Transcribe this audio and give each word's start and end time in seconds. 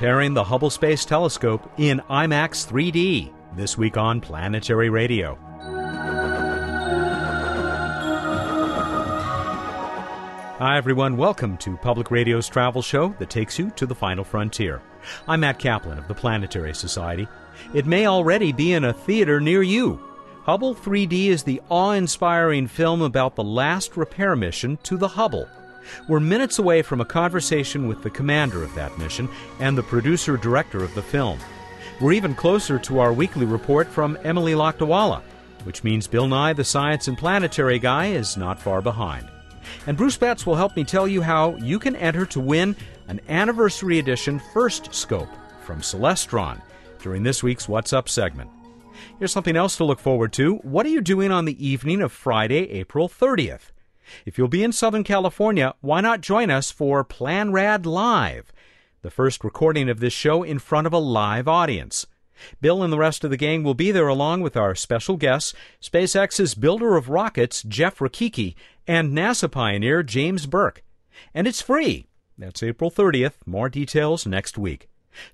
preparing 0.00 0.32
the 0.32 0.44
Hubble 0.44 0.70
Space 0.70 1.04
Telescope 1.04 1.70
in 1.76 2.00
IMAX 2.08 2.66
3D 2.66 3.30
this 3.54 3.76
week 3.76 3.98
on 3.98 4.18
Planetary 4.18 4.88
Radio. 4.88 5.36
Hi, 10.56 10.78
everyone. 10.78 11.18
Welcome 11.18 11.58
to 11.58 11.76
Public 11.76 12.10
Radio's 12.10 12.48
travel 12.48 12.80
show 12.80 13.14
that 13.18 13.28
takes 13.28 13.58
you 13.58 13.68
to 13.72 13.84
the 13.84 13.94
final 13.94 14.24
frontier. 14.24 14.80
I'm 15.28 15.40
Matt 15.40 15.58
Kaplan 15.58 15.98
of 15.98 16.08
the 16.08 16.14
Planetary 16.14 16.74
Society. 16.74 17.28
It 17.74 17.84
may 17.84 18.06
already 18.06 18.52
be 18.52 18.72
in 18.72 18.84
a 18.84 18.94
theater 18.94 19.38
near 19.38 19.62
you. 19.62 20.00
Hubble 20.44 20.74
3D 20.74 21.26
is 21.26 21.42
the 21.42 21.60
awe 21.68 21.90
inspiring 21.90 22.68
film 22.68 23.02
about 23.02 23.36
the 23.36 23.44
last 23.44 23.98
repair 23.98 24.34
mission 24.34 24.78
to 24.84 24.96
the 24.96 25.08
Hubble. 25.08 25.46
We're 26.08 26.20
minutes 26.20 26.58
away 26.58 26.82
from 26.82 27.00
a 27.00 27.04
conversation 27.04 27.88
with 27.88 28.02
the 28.02 28.10
commander 28.10 28.62
of 28.62 28.74
that 28.74 28.96
mission 28.98 29.28
and 29.58 29.76
the 29.76 29.82
producer 29.82 30.36
director 30.36 30.82
of 30.82 30.94
the 30.94 31.02
film. 31.02 31.38
We're 32.00 32.12
even 32.12 32.34
closer 32.34 32.78
to 32.78 32.98
our 33.00 33.12
weekly 33.12 33.46
report 33.46 33.86
from 33.86 34.18
Emily 34.24 34.52
Lakdawalla, 34.52 35.22
which 35.64 35.84
means 35.84 36.06
Bill 36.06 36.26
Nye, 36.26 36.52
the 36.52 36.64
science 36.64 37.08
and 37.08 37.18
planetary 37.18 37.78
guy, 37.78 38.06
is 38.06 38.36
not 38.36 38.60
far 38.60 38.80
behind. 38.80 39.28
And 39.86 39.96
Bruce 39.96 40.16
Betts 40.16 40.46
will 40.46 40.54
help 40.54 40.76
me 40.76 40.84
tell 40.84 41.06
you 41.06 41.20
how 41.20 41.56
you 41.56 41.78
can 41.78 41.96
enter 41.96 42.24
to 42.26 42.40
win 42.40 42.74
an 43.08 43.20
anniversary 43.28 43.98
edition 43.98 44.40
First 44.52 44.94
Scope 44.94 45.28
from 45.62 45.80
Celestron 45.80 46.62
during 47.02 47.22
this 47.22 47.42
week's 47.42 47.68
What's 47.68 47.92
Up 47.92 48.08
segment. 48.08 48.50
Here's 49.18 49.32
something 49.32 49.56
else 49.56 49.76
to 49.76 49.84
look 49.84 50.00
forward 50.00 50.32
to. 50.34 50.56
What 50.56 50.86
are 50.86 50.90
you 50.90 51.00
doing 51.00 51.30
on 51.30 51.44
the 51.44 51.66
evening 51.66 52.02
of 52.02 52.12
Friday, 52.12 52.70
April 52.70 53.08
30th? 53.08 53.70
If 54.26 54.38
you'll 54.38 54.48
be 54.48 54.62
in 54.62 54.72
Southern 54.72 55.04
California, 55.04 55.74
why 55.80 56.00
not 56.00 56.20
join 56.20 56.50
us 56.50 56.70
for 56.70 57.04
Plan 57.04 57.52
Rad 57.52 57.86
Live, 57.86 58.52
the 59.02 59.10
first 59.10 59.44
recording 59.44 59.88
of 59.88 60.00
this 60.00 60.12
show 60.12 60.42
in 60.42 60.58
front 60.58 60.86
of 60.86 60.92
a 60.92 60.98
live 60.98 61.48
audience. 61.48 62.06
Bill 62.60 62.82
and 62.82 62.92
the 62.92 62.98
rest 62.98 63.24
of 63.24 63.30
the 63.30 63.36
gang 63.36 63.62
will 63.62 63.74
be 63.74 63.90
there 63.90 64.08
along 64.08 64.40
with 64.40 64.56
our 64.56 64.74
special 64.74 65.16
guests, 65.16 65.54
SpaceX's 65.80 66.54
builder 66.54 66.96
of 66.96 67.08
rockets, 67.08 67.62
Jeff 67.62 67.98
Rakicki, 67.98 68.54
and 68.86 69.16
NASA 69.16 69.50
pioneer 69.50 70.02
James 70.02 70.46
Burke. 70.46 70.82
And 71.34 71.46
it's 71.46 71.62
free. 71.62 72.06
That's 72.38 72.62
April 72.62 72.90
30th. 72.90 73.46
More 73.46 73.68
details 73.68 74.26
next 74.26 74.56
week. 74.56 74.88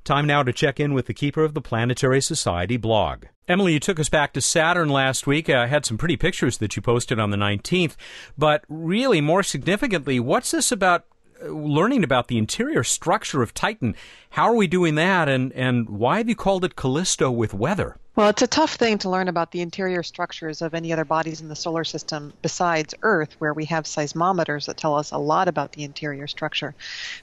Time 0.05 0.27
now 0.27 0.43
to 0.43 0.53
check 0.53 0.81
in 0.81 0.95
with 0.95 1.07
the 1.07 1.15
keeper 1.15 1.45
of 1.45 1.55
the 1.55 1.61
Planetary 1.61 2.21
Society 2.21 2.77
blog. 2.77 3.27
Emily, 3.49 3.75
you 3.75 3.81
took 3.81 4.01
us 4.01 4.09
back 4.09 4.33
to 4.33 4.41
Saturn 4.41 4.89
last 4.89 5.27
week. 5.27 5.49
I 5.49 5.65
uh, 5.65 5.67
had 5.69 5.87
some 5.87 5.97
pretty 5.97 6.17
pictures 6.17 6.59
that 6.59 6.75
you 6.75 6.83
posted 6.83 7.21
on 7.21 7.31
the 7.31 7.37
19th. 7.37 7.95
But 8.37 8.65
really, 8.69 9.21
more 9.21 9.45
significantly, 9.45 10.19
what's 10.19 10.51
this 10.51 10.73
about 10.73 11.05
uh, 11.41 11.51
learning 11.51 12.03
about 12.03 12.27
the 12.27 12.39
interior 12.39 12.83
structure 12.83 13.43
of 13.43 13.55
Titan? 13.55 13.95
How 14.31 14.49
are 14.49 14.57
we 14.57 14.67
doing 14.67 14.97
that? 14.97 15.29
And, 15.29 15.53
and 15.53 15.89
why 15.89 16.19
have 16.19 16.29
you 16.29 16.35
called 16.35 16.65
it 16.65 16.75
Callisto 16.75 17.31
with 17.31 17.55
weather? 17.55 17.97
Well, 18.17 18.31
it's 18.31 18.41
a 18.41 18.47
tough 18.47 18.77
thing 18.77 18.97
to 19.01 19.11
learn 19.11 19.29
about 19.29 19.51
the 19.51 19.61
interior 19.61 20.03
structures 20.03 20.63
of 20.63 20.73
any 20.73 20.91
other 20.91 21.05
bodies 21.05 21.43
in 21.43 21.49
the 21.49 21.55
solar 21.55 21.85
system 21.85 22.33
besides 22.41 22.95
Earth, 23.03 23.37
where 23.41 23.53
we 23.53 23.67
have 23.67 23.85
seismometers 23.85 24.65
that 24.65 24.79
tell 24.79 24.95
us 24.95 25.11
a 25.11 25.19
lot 25.19 25.49
about 25.49 25.73
the 25.73 25.85
interior 25.85 26.27
structure. 26.27 26.75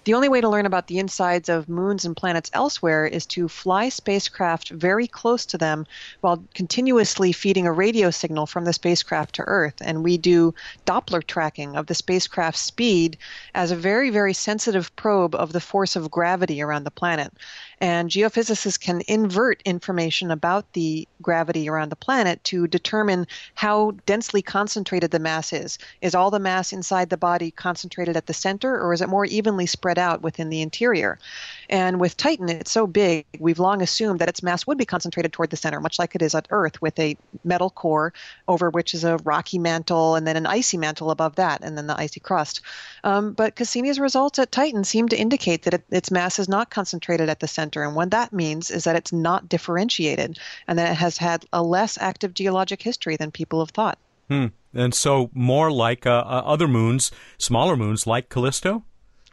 The 0.03 0.13
only 0.13 0.29
way 0.29 0.39
to 0.39 0.47
learn 0.47 0.67
about 0.67 0.85
the 0.85 0.99
insides 0.99 1.49
of 1.49 1.67
moons 1.67 2.05
and 2.05 2.15
planets 2.15 2.51
elsewhere 2.53 3.07
is 3.07 3.25
to 3.27 3.47
fly 3.47 3.89
spacecraft 3.89 4.69
very 4.69 5.07
close 5.07 5.47
to 5.47 5.57
them 5.57 5.87
while 6.21 6.43
continuously 6.53 7.31
feeding 7.31 7.65
a 7.65 7.71
radio 7.71 8.11
signal 8.11 8.45
from 8.45 8.65
the 8.65 8.71
spacecraft 8.71 9.33
to 9.33 9.43
Earth. 9.47 9.81
And 9.81 10.03
we 10.03 10.19
do 10.19 10.53
Doppler 10.85 11.25
tracking 11.25 11.75
of 11.75 11.87
the 11.87 11.95
spacecraft's 11.95 12.61
speed 12.61 13.17
as 13.55 13.71
a 13.71 13.75
very, 13.75 14.11
very 14.11 14.33
sensitive 14.33 14.95
probe 14.95 15.33
of 15.33 15.53
the 15.53 15.59
force 15.59 15.95
of 15.95 16.11
gravity 16.11 16.61
around 16.61 16.83
the 16.83 16.91
planet. 16.91 17.33
And 17.81 18.11
geophysicists 18.11 18.79
can 18.79 19.01
invert 19.07 19.63
information 19.63 20.29
about 20.29 20.71
the 20.73 20.82
gravity 21.21 21.69
around 21.69 21.89
the 21.89 21.95
planet 21.95 22.43
to 22.45 22.67
determine 22.67 23.27
how 23.55 23.91
densely 24.05 24.41
concentrated 24.41 25.11
the 25.11 25.19
mass 25.19 25.53
is. 25.53 25.77
Is 26.01 26.15
all 26.15 26.31
the 26.31 26.39
mass 26.39 26.73
inside 26.73 27.09
the 27.09 27.17
body 27.17 27.51
concentrated 27.51 28.17
at 28.17 28.25
the 28.25 28.33
center, 28.33 28.79
or 28.79 28.93
is 28.93 29.01
it 29.01 29.09
more 29.09 29.25
evenly 29.25 29.65
spread 29.65 29.97
out 29.97 30.21
within 30.21 30.49
the 30.49 30.61
interior? 30.61 31.19
And 31.69 31.99
with 31.99 32.17
Titan, 32.17 32.49
it's 32.49 32.71
so 32.71 32.87
big, 32.87 33.25
we've 33.39 33.59
long 33.59 33.81
assumed 33.81 34.19
that 34.19 34.29
its 34.29 34.43
mass 34.43 34.67
would 34.67 34.77
be 34.77 34.85
concentrated 34.85 35.33
toward 35.33 35.49
the 35.49 35.57
center, 35.57 35.79
much 35.79 35.99
like 35.99 36.15
it 36.15 36.21
is 36.21 36.35
at 36.35 36.47
Earth, 36.49 36.81
with 36.81 36.97
a 36.99 37.17
metal 37.43 37.69
core 37.69 38.13
over 38.47 38.69
which 38.69 38.93
is 38.93 39.03
a 39.03 39.17
rocky 39.23 39.59
mantle 39.59 40.15
and 40.15 40.27
then 40.27 40.37
an 40.37 40.45
icy 40.45 40.77
mantle 40.77 41.11
above 41.11 41.35
that, 41.35 41.61
and 41.63 41.77
then 41.77 41.87
the 41.87 41.99
icy 41.99 42.19
crust. 42.19 42.61
Um, 43.03 43.33
but 43.33 43.55
Cassini's 43.55 43.99
results 43.99 44.39
at 44.39 44.51
Titan 44.51 44.83
seem 44.83 45.07
to 45.09 45.17
indicate 45.17 45.63
that 45.63 45.73
it, 45.73 45.83
its 45.89 46.11
mass 46.11 46.39
is 46.39 46.49
not 46.49 46.69
concentrated 46.69 47.29
at 47.29 47.39
the 47.39 47.47
center. 47.47 47.83
And 47.83 47.95
what 47.95 48.11
that 48.11 48.33
means 48.33 48.71
is 48.71 48.83
that 48.83 48.95
it's 48.95 49.13
not 49.13 49.49
differentiated 49.49 50.37
and 50.67 50.79
that 50.79 50.91
it 50.91 50.95
has 50.95 51.17
had 51.17 51.45
a 51.53 51.63
less 51.63 51.97
active 51.99 52.33
geologic 52.33 52.81
history 52.81 53.15
than 53.17 53.31
people 53.31 53.59
have 53.59 53.71
thought. 53.71 53.97
Hmm. 54.29 54.47
And 54.73 54.93
so, 54.93 55.29
more 55.33 55.71
like 55.71 56.05
uh, 56.05 56.23
uh 56.25 56.41
other 56.45 56.67
moons, 56.67 57.11
smaller 57.37 57.75
moons 57.75 58.07
like 58.07 58.29
Callisto? 58.29 58.83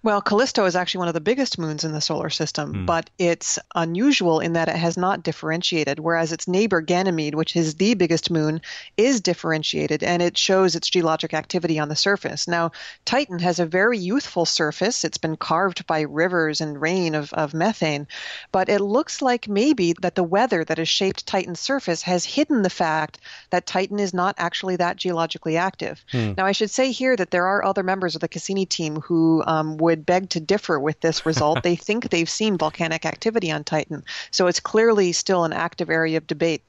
Well, 0.02 0.22
Callisto 0.22 0.64
is 0.64 0.76
actually 0.76 1.00
one 1.00 1.08
of 1.08 1.14
the 1.14 1.20
biggest 1.20 1.58
moons 1.58 1.84
in 1.84 1.92
the 1.92 2.00
solar 2.00 2.30
system, 2.30 2.72
mm. 2.72 2.86
but 2.86 3.10
it's 3.18 3.58
unusual 3.74 4.40
in 4.40 4.54
that 4.54 4.68
it 4.68 4.76
has 4.76 4.96
not 4.96 5.22
differentiated, 5.22 5.98
whereas 5.98 6.32
its 6.32 6.48
neighbor 6.48 6.80
Ganymede, 6.80 7.34
which 7.34 7.54
is 7.54 7.74
the 7.74 7.92
biggest 7.94 8.30
moon, 8.30 8.62
is 8.96 9.20
differentiated 9.20 10.02
and 10.02 10.22
it 10.22 10.38
shows 10.38 10.74
its 10.74 10.88
geologic 10.88 11.34
activity 11.34 11.78
on 11.78 11.90
the 11.90 11.96
surface. 11.96 12.48
Now, 12.48 12.72
Titan 13.04 13.40
has 13.40 13.58
a 13.58 13.66
very 13.66 13.98
youthful 13.98 14.46
surface. 14.46 15.04
It's 15.04 15.18
been 15.18 15.36
carved 15.36 15.86
by 15.86 16.00
rivers 16.00 16.62
and 16.62 16.80
rain 16.80 17.14
of, 17.14 17.32
of 17.34 17.52
methane, 17.52 18.06
but 18.52 18.70
it 18.70 18.80
looks 18.80 19.20
like 19.20 19.48
maybe 19.48 19.94
that 20.00 20.14
the 20.14 20.24
weather 20.24 20.64
that 20.64 20.78
has 20.78 20.88
shaped 20.88 21.26
Titan's 21.26 21.60
surface 21.60 22.00
has 22.02 22.24
hidden 22.24 22.62
the 22.62 22.70
fact 22.70 23.18
that 23.50 23.66
Titan 23.66 23.98
is 23.98 24.14
not 24.14 24.34
actually 24.38 24.76
that 24.76 24.96
geologically 24.96 25.58
active. 25.58 26.02
Mm. 26.12 26.38
Now, 26.38 26.46
I 26.46 26.52
should 26.52 26.70
say 26.70 26.90
here 26.90 27.16
that 27.16 27.30
there 27.30 27.46
are 27.46 27.62
other 27.62 27.82
members 27.82 28.14
of 28.14 28.22
the 28.22 28.28
Cassini 28.28 28.64
team 28.64 28.96
who 29.02 29.42
um, 29.46 29.76
would 29.76 29.89
would 29.90 30.06
beg 30.06 30.30
to 30.30 30.40
differ 30.40 30.78
with 30.78 31.00
this 31.00 31.26
result. 31.26 31.62
they 31.64 31.76
think 31.76 32.08
they've 32.08 32.30
seen 32.30 32.56
volcanic 32.56 33.04
activity 33.04 33.50
on 33.50 33.64
Titan, 33.64 34.04
so 34.30 34.46
it's 34.46 34.60
clearly 34.60 35.12
still 35.12 35.44
an 35.44 35.52
active 35.52 35.90
area 35.90 36.16
of 36.16 36.26
debate. 36.26 36.62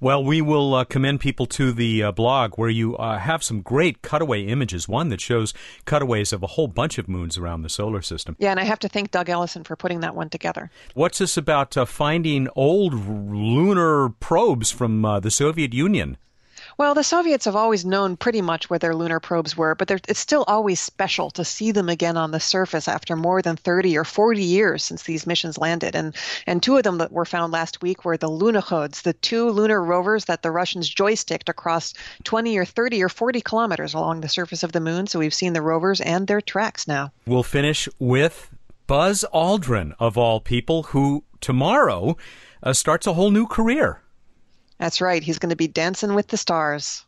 Well, 0.00 0.24
we 0.24 0.40
will 0.40 0.74
uh, 0.74 0.84
commend 0.84 1.20
people 1.20 1.46
to 1.46 1.70
the 1.70 2.02
uh, 2.02 2.12
blog 2.12 2.54
where 2.56 2.70
you 2.70 2.96
uh, 2.96 3.18
have 3.18 3.42
some 3.42 3.60
great 3.60 4.02
cutaway 4.02 4.46
images. 4.46 4.88
One 4.88 5.10
that 5.10 5.20
shows 5.20 5.54
cutaways 5.84 6.32
of 6.32 6.42
a 6.42 6.48
whole 6.48 6.66
bunch 6.66 6.98
of 6.98 7.08
moons 7.08 7.38
around 7.38 7.62
the 7.62 7.68
solar 7.68 8.02
system. 8.02 8.36
Yeah, 8.38 8.50
and 8.50 8.60
I 8.60 8.64
have 8.64 8.78
to 8.80 8.88
thank 8.88 9.10
Doug 9.10 9.28
Ellison 9.28 9.64
for 9.64 9.76
putting 9.76 10.00
that 10.00 10.14
one 10.14 10.30
together. 10.30 10.70
What's 10.94 11.18
this 11.18 11.36
about 11.36 11.76
uh, 11.76 11.84
finding 11.84 12.48
old 12.56 12.94
lunar 12.94 14.08
probes 14.08 14.70
from 14.70 15.04
uh, 15.04 15.20
the 15.20 15.30
Soviet 15.30 15.74
Union? 15.74 16.16
Well, 16.78 16.92
the 16.92 17.02
Soviets 17.02 17.46
have 17.46 17.56
always 17.56 17.86
known 17.86 18.18
pretty 18.18 18.42
much 18.42 18.68
where 18.68 18.78
their 18.78 18.94
lunar 18.94 19.18
probes 19.18 19.56
were, 19.56 19.74
but 19.74 19.90
it's 19.90 20.20
still 20.20 20.44
always 20.46 20.78
special 20.78 21.30
to 21.30 21.42
see 21.42 21.70
them 21.70 21.88
again 21.88 22.18
on 22.18 22.32
the 22.32 22.40
surface 22.40 22.86
after 22.86 23.16
more 23.16 23.40
than 23.40 23.56
30 23.56 23.96
or 23.96 24.04
40 24.04 24.42
years 24.42 24.84
since 24.84 25.04
these 25.04 25.26
missions 25.26 25.56
landed. 25.56 25.96
And, 25.96 26.14
and 26.46 26.62
two 26.62 26.76
of 26.76 26.82
them 26.82 26.98
that 26.98 27.12
were 27.12 27.24
found 27.24 27.50
last 27.50 27.80
week 27.80 28.04
were 28.04 28.18
the 28.18 28.28
Lunokhods, 28.28 29.02
the 29.02 29.14
two 29.14 29.48
lunar 29.48 29.82
rovers 29.82 30.26
that 30.26 30.42
the 30.42 30.50
Russians 30.50 30.86
joysticked 30.86 31.48
across 31.48 31.94
20 32.24 32.58
or 32.58 32.66
30 32.66 33.02
or 33.02 33.08
40 33.08 33.40
kilometers 33.40 33.94
along 33.94 34.20
the 34.20 34.28
surface 34.28 34.62
of 34.62 34.72
the 34.72 34.80
moon. 34.80 35.06
So 35.06 35.18
we've 35.18 35.32
seen 35.32 35.54
the 35.54 35.62
rovers 35.62 36.02
and 36.02 36.26
their 36.26 36.42
tracks 36.42 36.86
now. 36.86 37.10
We'll 37.26 37.42
finish 37.42 37.88
with 37.98 38.50
Buzz 38.86 39.24
Aldrin, 39.32 39.94
of 39.98 40.18
all 40.18 40.40
people, 40.40 40.82
who 40.82 41.24
tomorrow 41.40 42.18
uh, 42.62 42.74
starts 42.74 43.06
a 43.06 43.14
whole 43.14 43.30
new 43.30 43.46
career. 43.46 44.02
That's 44.78 45.00
right. 45.00 45.22
He's 45.22 45.38
going 45.38 45.50
to 45.50 45.56
be 45.56 45.68
dancing 45.68 46.14
with 46.14 46.28
the 46.28 46.36
stars. 46.36 47.04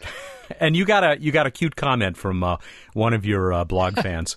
and 0.60 0.76
you 0.76 0.84
got 0.84 1.04
a 1.04 1.20
you 1.20 1.32
got 1.32 1.46
a 1.46 1.50
cute 1.50 1.76
comment 1.76 2.16
from 2.16 2.42
uh, 2.42 2.56
one 2.94 3.14
of 3.14 3.24
your 3.24 3.52
uh, 3.52 3.64
blog 3.64 3.94
fans. 4.02 4.36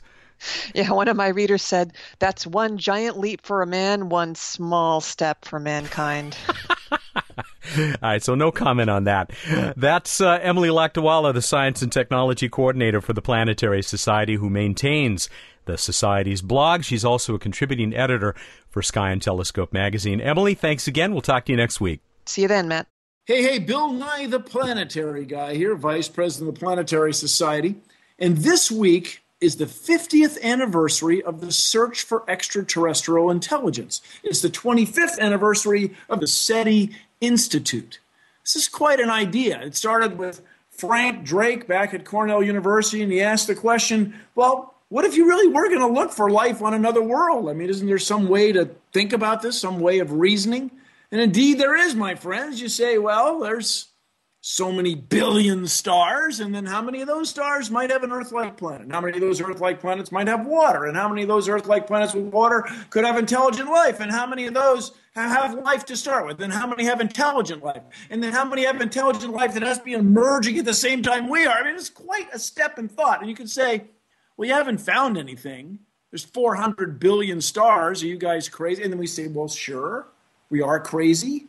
yeah, 0.74 0.92
one 0.92 1.08
of 1.08 1.18
my 1.18 1.30
readers 1.30 1.62
said, 1.62 1.94
"That's 2.20 2.46
one 2.46 2.78
giant 2.78 3.18
leap 3.18 3.46
for 3.46 3.62
a 3.62 3.68
man, 3.68 4.10
one 4.10 4.36
small 4.36 5.02
step 5.02 5.46
for 5.46 5.60
mankind." 5.60 6.38
All 7.78 7.96
right, 8.02 8.24
so 8.24 8.36
no 8.36 8.52
comment 8.52 8.90
on 8.90 9.06
that. 9.06 9.31
That's 9.76 10.22
uh, 10.22 10.40
Emily 10.42 10.70
Lakdawalla, 10.70 11.34
the 11.34 11.42
Science 11.42 11.81
and 11.81 11.92
Technology 11.92 12.48
Coordinator 12.48 13.02
for 13.02 13.14
the 13.14 13.24
Planetary 13.24 13.81
Society, 13.81 14.36
who 14.36 14.50
maintains 14.50 15.30
the 15.66 15.78
Society's 15.78 16.42
blog. 16.42 16.84
She's 16.84 17.04
also 17.04 17.34
a 17.34 17.40
contributing 17.40 17.94
editor 17.96 18.36
for 18.70 18.84
Sky 18.84 19.10
and 19.10 19.22
Telescope 19.22 19.74
magazine. 19.74 20.22
Emily, 20.22 20.54
thanks 20.54 20.88
again. 20.88 21.12
We'll 21.12 21.22
talk 21.22 21.46
to 21.46 21.52
you 21.52 21.58
next 21.58 21.81
week. 21.81 22.02
See 22.25 22.44
you 22.44 22.48
then, 22.48 22.68
Matt. 22.68 22.88
Hey, 23.25 23.42
hey, 23.42 23.60
Bill 23.60 23.92
Nye, 23.92 24.27
the 24.27 24.39
planetary 24.39 25.25
guy 25.25 25.56
here, 25.56 25.75
Vice 25.75 26.07
President 26.07 26.50
of 26.50 26.56
the 26.56 26.60
Planetary 26.60 27.13
Society. 27.13 27.75
And 28.19 28.38
this 28.38 28.72
week 28.72 29.24
is 29.42 29.57
the 29.57 29.66
50th 29.66 30.42
anniversary 30.42 31.24
of 31.24 31.42
the 31.42 31.51
search 31.51 32.04
for 32.04 32.24
extraterrestrial 32.30 33.31
intelligence. 33.31 34.01
It's 34.24 34.42
the 34.42 34.50
25th 34.50 35.19
anniversary 35.19 35.95
of 36.10 36.19
the 36.19 36.27
SETI 36.27 36.92
Institute. 37.19 38.00
This 38.44 38.56
is 38.56 38.68
quite 38.68 39.00
an 39.00 39.10
idea. 39.10 39.62
It 39.62 39.75
started 39.75 40.18
with 40.18 40.42
Frank 40.69 41.24
Drake 41.24 41.68
back 41.68 41.94
at 41.94 42.06
Cornell 42.06 42.44
University, 42.44 43.01
and 43.01 43.12
he 43.12 43.21
asked 43.21 43.48
the 43.48 43.56
question 43.56 44.13
well, 44.36 44.75
what 44.89 45.04
if 45.04 45.18
you 45.18 45.28
really 45.28 45.48
were 45.48 45.68
going 45.68 45.80
to 45.80 45.88
look 45.88 46.12
for 46.12 46.30
life 46.30 46.62
on 46.62 46.74
another 46.74 47.01
world? 47.01 47.50
I 47.50 47.54
mean, 47.54 47.69
isn't 47.69 47.88
there 47.88 47.98
some 47.98 48.28
way 48.28 48.51
to 48.51 48.69
think 48.94 49.13
about 49.13 49.42
this, 49.42 49.60
some 49.60 49.80
way 49.80 50.00
of 50.00 50.12
reasoning? 50.12 50.69
And 51.16 51.22
indeed, 51.22 51.60
there 51.60 51.78
is, 51.78 51.96
my 51.96 52.14
friends. 52.14 52.60
You 52.60 52.68
say, 52.68 52.98
well, 52.98 53.40
there's 53.40 53.94
so 54.42 54.70
many 54.70 54.96
billion 54.96 55.66
stars, 55.66 56.42
and 56.42 56.54
then 56.54 56.66
how 56.66 56.82
many 56.82 57.00
of 57.00 57.08
those 57.08 57.30
stars 57.30 57.72
might 57.72 57.90
have 57.90 58.04
an 58.04 58.12
Earth 58.12 58.34
like 58.34 58.58
planet? 58.58 58.92
How 58.92 59.00
many 59.00 59.14
of 59.14 59.22
those 59.22 59.40
Earth 59.40 59.62
like 59.62 59.80
planets 59.80 60.12
might 60.12 60.28
have 60.28 60.46
water? 60.46 60.84
And 60.84 60.98
how 60.98 61.08
many 61.08 61.22
of 61.22 61.30
those 61.30 61.48
Earth 61.48 61.68
like 61.68 61.88
planets 61.88 62.14
with 62.14 62.26
water 62.26 62.68
could 62.90 63.06
have 63.06 63.18
intelligent 63.18 63.70
life? 63.70 64.02
And 64.02 64.12
how 64.12 64.28
many 64.28 64.46
of 64.46 64.54
those 64.54 64.92
have 65.14 65.54
life 65.54 65.86
to 65.86 65.96
start 65.96 66.28
with? 66.28 66.42
And 66.42 66.52
how 66.52 66.68
many 66.68 66.84
have 66.84 67.00
intelligent 67.00 67.64
life? 67.64 67.84
And 68.10 68.22
then 68.22 68.34
how 68.34 68.44
many 68.44 68.66
have 68.66 68.82
intelligent 68.82 69.32
life 69.32 69.54
that 69.54 69.64
has 69.64 69.78
to 69.78 69.86
be 69.86 69.94
emerging 69.94 70.58
at 70.58 70.66
the 70.66 70.74
same 70.74 71.02
time 71.02 71.30
we 71.30 71.46
are? 71.46 71.60
I 71.60 71.64
mean, 71.64 71.76
it's 71.76 71.90
quite 71.90 72.28
a 72.34 72.40
step 72.40 72.78
in 72.78 72.90
thought. 72.90 73.22
And 73.22 73.30
you 73.30 73.38
can 73.38 73.48
say, 73.48 73.86
well, 74.36 74.50
you 74.50 74.54
haven't 74.54 74.80
found 74.80 75.18
anything. 75.18 75.80
There's 76.12 76.26
400 76.26 77.00
billion 77.00 77.40
stars. 77.40 78.04
Are 78.04 78.08
you 78.08 78.18
guys 78.18 78.50
crazy? 78.50 78.84
And 78.84 78.92
then 78.92 79.00
we 79.00 79.08
say, 79.08 79.28
well, 79.28 79.48
sure, 79.48 80.10
we 80.50 80.62
are 80.62 80.80
crazy. 80.80 81.47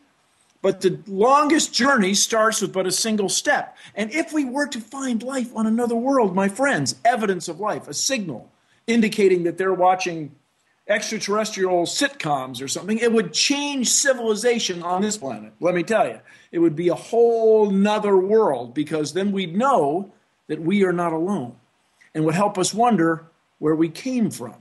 But 0.61 0.81
the 0.81 0.99
longest 1.07 1.73
journey 1.73 2.13
starts 2.13 2.61
with 2.61 2.73
but 2.73 2.87
a 2.87 2.91
single 2.91 3.29
step. 3.29 3.77
And 3.95 4.11
if 4.11 4.33
we 4.33 4.43
were 4.43 4.67
to 4.67 4.81
find 4.81 5.21
life 5.21 5.55
on 5.55 5.67
another 5.67 5.95
world, 5.95 6.35
my 6.35 6.49
friends, 6.49 6.95
evidence 7.05 7.47
of 7.47 7.59
life, 7.59 7.87
a 7.87 7.93
signal 7.93 8.51
indicating 8.87 9.43
that 9.43 9.57
they're 9.57 9.73
watching 9.73 10.35
extraterrestrial 10.87 11.83
sitcoms 11.83 12.61
or 12.61 12.67
something, 12.67 12.97
it 12.97 13.11
would 13.11 13.33
change 13.33 13.89
civilization 13.89 14.81
on 14.81 15.01
this 15.01 15.17
planet. 15.17 15.53
Let 15.59 15.75
me 15.75 15.83
tell 15.83 16.07
you, 16.07 16.19
it 16.51 16.59
would 16.59 16.75
be 16.75 16.89
a 16.89 16.95
whole 16.95 17.69
nother 17.69 18.17
world 18.17 18.73
because 18.73 19.13
then 19.13 19.31
we'd 19.31 19.55
know 19.55 20.11
that 20.47 20.61
we 20.61 20.85
are 20.85 20.93
not 20.93 21.13
alone 21.13 21.55
and 22.15 22.25
would 22.25 22.35
help 22.35 22.57
us 22.57 22.73
wonder 22.73 23.27
where 23.59 23.75
we 23.75 23.89
came 23.89 24.31
from. 24.31 24.55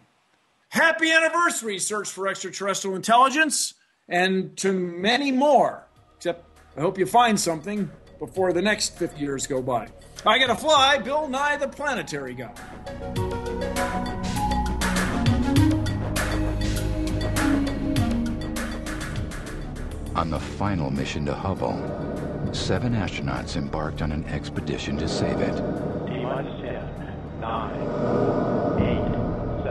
Happy 0.69 1.11
anniversary, 1.11 1.79
Search 1.79 2.11
for 2.11 2.29
Extraterrestrial 2.29 2.97
Intelligence, 2.97 3.75
and 4.09 4.57
to 4.59 4.73
many 4.73 5.33
more. 5.33 5.87
Except 6.17 6.45
I 6.77 6.81
hope 6.81 6.99
you 6.99 7.07
find 7.07 7.39
something 7.39 7.91
before 8.19 8.53
the 8.53 8.63
next 8.63 8.97
50 8.99 9.21
years 9.21 9.47
go 9.47 9.61
by. 9.63 9.89
I 10.25 10.39
gotta 10.39 10.57
fly, 10.57 10.99
Bill 10.99 11.29
Nye 11.29 11.57
the 11.57 11.69
Planetary 11.69 12.35
Guy. 12.35 12.53
On 20.15 20.31
the 20.31 20.41
final 20.41 20.91
mission 20.91 21.27
to 21.27 21.35
Hubble, 21.35 21.77
seven 22.53 22.95
astronauts 22.95 23.57
embarked 23.57 24.01
on 24.01 24.13
an 24.13 24.25
expedition 24.25 24.97
to 24.97 25.07
save 25.07 25.39
it. 25.41 25.55
T 26.07 26.23
minus 26.23 26.61
10, 26.63 27.41
9, 27.41 27.81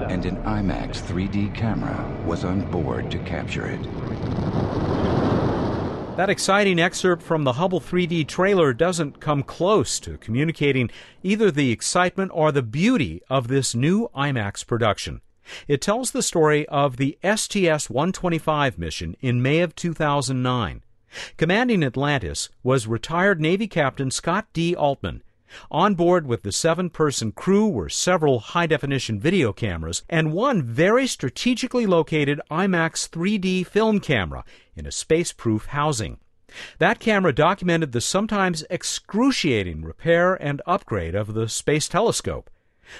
8, 0.05 0.11
And 0.11 0.25
an 0.25 0.37
IMAX 0.43 1.01
3D 1.01 1.55
camera 1.55 1.97
was 2.27 2.45
on 2.45 2.61
board 2.69 3.09
to 3.09 3.17
capture 3.19 3.65
it. 3.65 3.79
That 6.17 6.29
exciting 6.29 6.79
excerpt 6.79 7.21
from 7.21 7.43
the 7.43 7.53
Hubble 7.53 7.81
3D 7.81 8.25
trailer 8.25 8.71
doesn't 8.71 9.19
come 9.19 9.43
close 9.43 9.99
to 9.99 10.17
communicating 10.17 10.89
either 11.23 11.51
the 11.51 11.73
excitement 11.73 12.31
or 12.33 12.53
the 12.53 12.63
beauty 12.63 13.21
of 13.29 13.49
this 13.49 13.75
new 13.75 14.07
IMAX 14.15 14.65
production. 14.65 15.19
It 15.67 15.81
tells 15.81 16.11
the 16.11 16.23
story 16.23 16.65
of 16.69 16.95
the 16.95 17.17
STS 17.21 17.89
125 17.89 18.79
mission 18.79 19.17
in 19.19 19.41
May 19.41 19.59
of 19.59 19.75
2009. 19.75 20.83
Commanding 21.35 21.83
Atlantis 21.83 22.47
was 22.63 22.87
retired 22.87 23.41
Navy 23.41 23.67
Captain 23.67 24.09
Scott 24.09 24.47
D. 24.53 24.73
Altman. 24.73 25.21
On 25.69 25.95
board 25.95 26.27
with 26.27 26.43
the 26.43 26.51
seven 26.51 26.89
person 26.89 27.31
crew 27.31 27.67
were 27.67 27.89
several 27.89 28.39
high 28.39 28.67
definition 28.67 29.19
video 29.19 29.53
cameras 29.53 30.03
and 30.09 30.33
one 30.33 30.61
very 30.61 31.07
strategically 31.07 31.85
located 31.85 32.41
IMAX 32.49 33.09
3D 33.09 33.65
film 33.65 33.99
camera 33.99 34.43
in 34.75 34.85
a 34.85 34.91
space 34.91 35.31
proof 35.31 35.67
housing. 35.67 36.17
That 36.77 36.99
camera 36.99 37.33
documented 37.33 37.91
the 37.91 38.01
sometimes 38.01 38.63
excruciating 38.69 39.83
repair 39.83 40.35
and 40.35 40.61
upgrade 40.65 41.15
of 41.15 41.33
the 41.33 41.49
Space 41.49 41.87
Telescope. 41.87 42.49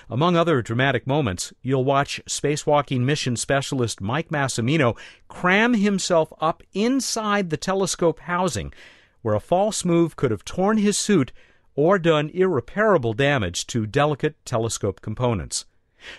Among 0.10 0.36
other 0.36 0.62
dramatic 0.62 1.06
moments, 1.06 1.54
you'll 1.62 1.86
watch 1.86 2.22
spacewalking 2.28 3.02
mission 3.02 3.36
specialist 3.36 4.02
Mike 4.02 4.30
Massimino 4.30 4.98
cram 5.28 5.76
himself 5.76 6.34
up 6.42 6.64
inside 6.74 7.50
the 7.50 7.58
telescope 7.58 8.20
housing, 8.22 8.74
where 9.22 9.36
a 9.36 9.40
false 9.40 9.86
move 9.86 10.16
could 10.16 10.32
have 10.32 10.44
torn 10.44 10.78
his 10.78 10.98
suit 10.98 11.32
or 11.76 12.00
done 12.00 12.30
irreparable 12.34 13.14
damage 13.14 13.68
to 13.68 13.86
delicate 13.86 14.36
telescope 14.46 15.02
components. 15.02 15.66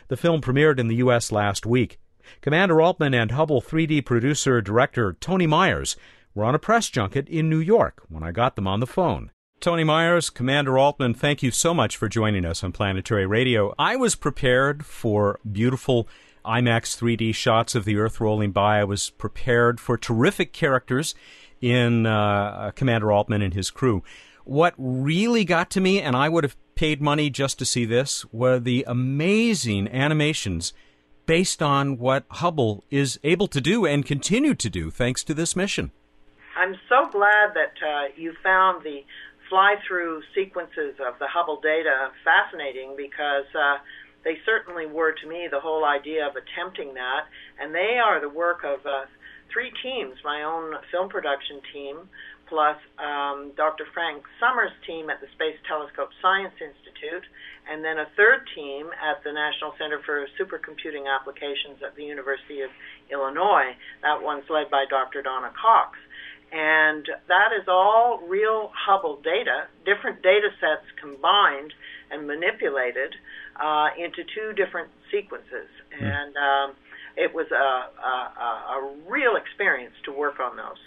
The 0.08 0.16
film 0.16 0.40
premiered 0.40 0.78
in 0.78 0.88
the 0.88 0.96
U.S. 0.96 1.30
last 1.32 1.66
week. 1.66 1.98
Commander 2.40 2.80
Altman 2.80 3.14
and 3.14 3.30
Hubble 3.30 3.62
3D 3.62 4.04
producer 4.04 4.60
director 4.60 5.12
Toni 5.20 5.46
Myers 5.46 5.96
were 6.34 6.44
on 6.44 6.54
a 6.54 6.58
press 6.58 6.90
junket 6.90 7.28
in 7.28 7.48
New 7.48 7.60
York 7.60 8.02
when 8.08 8.22
I 8.22 8.32
got 8.32 8.56
them 8.56 8.66
on 8.66 8.80
the 8.80 8.86
phone. 8.86 9.30
Toni 9.58 9.84
Myers, 9.84 10.28
Commander 10.28 10.76
Altman, 10.76 11.14
thank 11.14 11.42
you 11.42 11.50
so 11.50 11.72
much 11.72 11.96
for 11.96 12.08
joining 12.08 12.44
us 12.44 12.62
on 12.62 12.72
Planetary 12.72 13.26
Radio. 13.26 13.74
I 13.78 13.96
was 13.96 14.14
prepared 14.14 14.84
for 14.84 15.40
beautiful 15.50 16.08
IMAX 16.44 16.96
3D 16.96 17.34
shots 17.34 17.74
of 17.74 17.86
the 17.86 17.96
Earth 17.96 18.20
rolling 18.20 18.52
by. 18.52 18.80
I 18.80 18.84
was 18.84 19.10
prepared 19.10 19.80
for 19.80 19.96
terrific 19.96 20.52
characters 20.52 21.14
in 21.60 22.04
uh, 22.04 22.70
Commander 22.76 23.10
Altman 23.10 23.40
and 23.40 23.54
his 23.54 23.70
crew. 23.70 24.02
What 24.46 24.74
really 24.78 25.44
got 25.44 25.70
to 25.70 25.80
me, 25.80 26.00
and 26.00 26.14
I 26.14 26.28
would 26.28 26.44
have 26.44 26.56
paid 26.76 27.02
money 27.02 27.30
just 27.30 27.58
to 27.58 27.64
see 27.64 27.84
this, 27.84 28.24
were 28.32 28.60
the 28.60 28.84
amazing 28.86 29.88
animations 29.88 30.72
based 31.26 31.60
on 31.60 31.98
what 31.98 32.24
Hubble 32.30 32.84
is 32.88 33.18
able 33.24 33.48
to 33.48 33.60
do 33.60 33.84
and 33.84 34.06
continue 34.06 34.54
to 34.54 34.70
do 34.70 34.90
thanks 34.92 35.24
to 35.24 35.34
this 35.34 35.56
mission. 35.56 35.90
I'm 36.56 36.76
so 36.88 37.10
glad 37.10 37.54
that 37.54 37.74
uh, 37.84 38.04
you 38.16 38.34
found 38.40 38.84
the 38.84 39.04
fly 39.50 39.74
through 39.86 40.22
sequences 40.32 40.94
of 41.04 41.18
the 41.18 41.26
Hubble 41.26 41.60
data 41.60 42.10
fascinating 42.24 42.94
because 42.96 43.46
uh, 43.52 43.78
they 44.22 44.38
certainly 44.46 44.86
were 44.86 45.10
to 45.10 45.28
me 45.28 45.48
the 45.50 45.58
whole 45.58 45.84
idea 45.84 46.24
of 46.24 46.34
attempting 46.36 46.94
that. 46.94 47.26
And 47.60 47.74
they 47.74 47.98
are 47.98 48.20
the 48.20 48.28
work 48.28 48.62
of 48.62 48.86
uh, 48.86 49.06
three 49.52 49.72
teams 49.82 50.14
my 50.24 50.42
own 50.42 50.74
film 50.90 51.08
production 51.08 51.60
team, 51.72 52.08
plus 52.48 52.76
um, 52.98 53.52
Dr. 53.56 53.86
Frank 53.92 54.24
Summers' 54.40 54.72
team 54.86 55.10
at 55.10 55.20
the 55.20 55.26
Space 55.34 55.58
Telescope 55.66 56.10
Science 56.22 56.54
Institute, 56.60 57.24
and 57.70 57.84
then 57.84 57.98
a 57.98 58.06
third 58.16 58.46
team 58.54 58.90
at 59.02 59.22
the 59.24 59.32
National 59.32 59.74
Center 59.78 60.00
for 60.04 60.26
Supercomputing 60.38 61.04
Applications 61.06 61.82
at 61.84 61.96
the 61.96 62.04
University 62.04 62.60
of 62.62 62.70
Illinois. 63.10 63.74
That 64.02 64.22
one's 64.22 64.48
led 64.48 64.70
by 64.70 64.84
Dr. 64.88 65.22
Donna 65.22 65.52
Cox. 65.60 65.98
And 66.52 67.06
that 67.26 67.50
is 67.58 67.66
all 67.68 68.22
real 68.28 68.70
Hubble 68.72 69.20
data, 69.22 69.66
different 69.84 70.22
data 70.22 70.48
sets 70.60 70.86
combined 71.00 71.74
and 72.10 72.26
manipulated 72.26 73.16
uh, 73.58 73.88
into 73.98 74.22
two 74.22 74.52
different 74.54 74.90
sequences. 75.10 75.68
Mm. 76.00 76.06
And 76.06 76.36
um, 76.36 76.76
it 77.16 77.34
was 77.34 77.46
a, 77.50 77.54
a, 77.54 78.78
a 78.78 78.94
real 79.08 79.36
experience 79.36 79.94
to 80.04 80.12
work 80.12 80.38
on 80.38 80.56
those. 80.56 80.78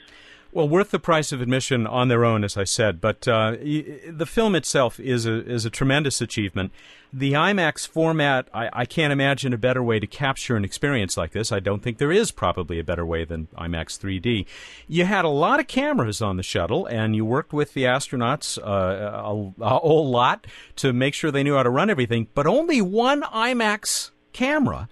Well, 0.52 0.68
worth 0.68 0.90
the 0.90 1.00
price 1.00 1.32
of 1.32 1.42
admission 1.42 1.86
on 1.86 2.08
their 2.08 2.26
own, 2.26 2.44
as 2.44 2.58
I 2.58 2.64
said. 2.64 3.00
But 3.00 3.28
uh, 3.28 3.52
the 3.52 4.28
film 4.28 4.56
itself 4.56 5.00
is 5.00 5.28
a 5.28 5.46
is 5.48 5.64
a 5.64 5.70
tremendous 5.70 6.22
achievement. 6.22 6.72
The 7.14 7.34
IMAX 7.34 7.88
format, 7.88 8.48
I, 8.54 8.70
I, 8.72 8.86
can't 8.86 9.12
imagine 9.12 9.52
a 9.52 9.58
better 9.58 9.82
way 9.82 10.00
to 10.00 10.06
capture 10.06 10.56
an 10.56 10.64
experience 10.64 11.18
like 11.18 11.32
this. 11.32 11.52
I 11.52 11.60
don't 11.60 11.82
think 11.82 11.98
there 11.98 12.12
is 12.12 12.30
probably 12.30 12.78
a 12.78 12.84
better 12.84 13.04
way 13.04 13.26
than 13.26 13.48
IMAX 13.58 13.98
3D. 14.00 14.46
You 14.88 15.06
had 15.06 15.26
a 15.26 15.30
lot 15.30 15.60
of 15.60 15.68
cameras 15.68 16.22
on 16.22 16.38
the 16.38 16.44
shuttle, 16.44 16.86
and 16.86 17.16
you 17.16 17.26
worked 17.26 17.52
with 17.52 17.74
the 17.74 17.84
astronauts 17.86 18.60
uh, 18.60 19.24
a, 19.24 19.64
a 19.64 19.80
whole 19.80 20.10
lot 20.10 20.46
to 20.78 20.94
make 20.94 21.16
sure 21.16 21.32
they 21.32 21.42
knew 21.42 21.56
how 21.56 21.64
to 21.64 21.70
run 21.72 21.90
everything. 21.90 22.28
But 22.36 22.46
only 22.46 22.80
one 22.80 23.24
IMAX 23.24 24.12
camera 24.32 24.88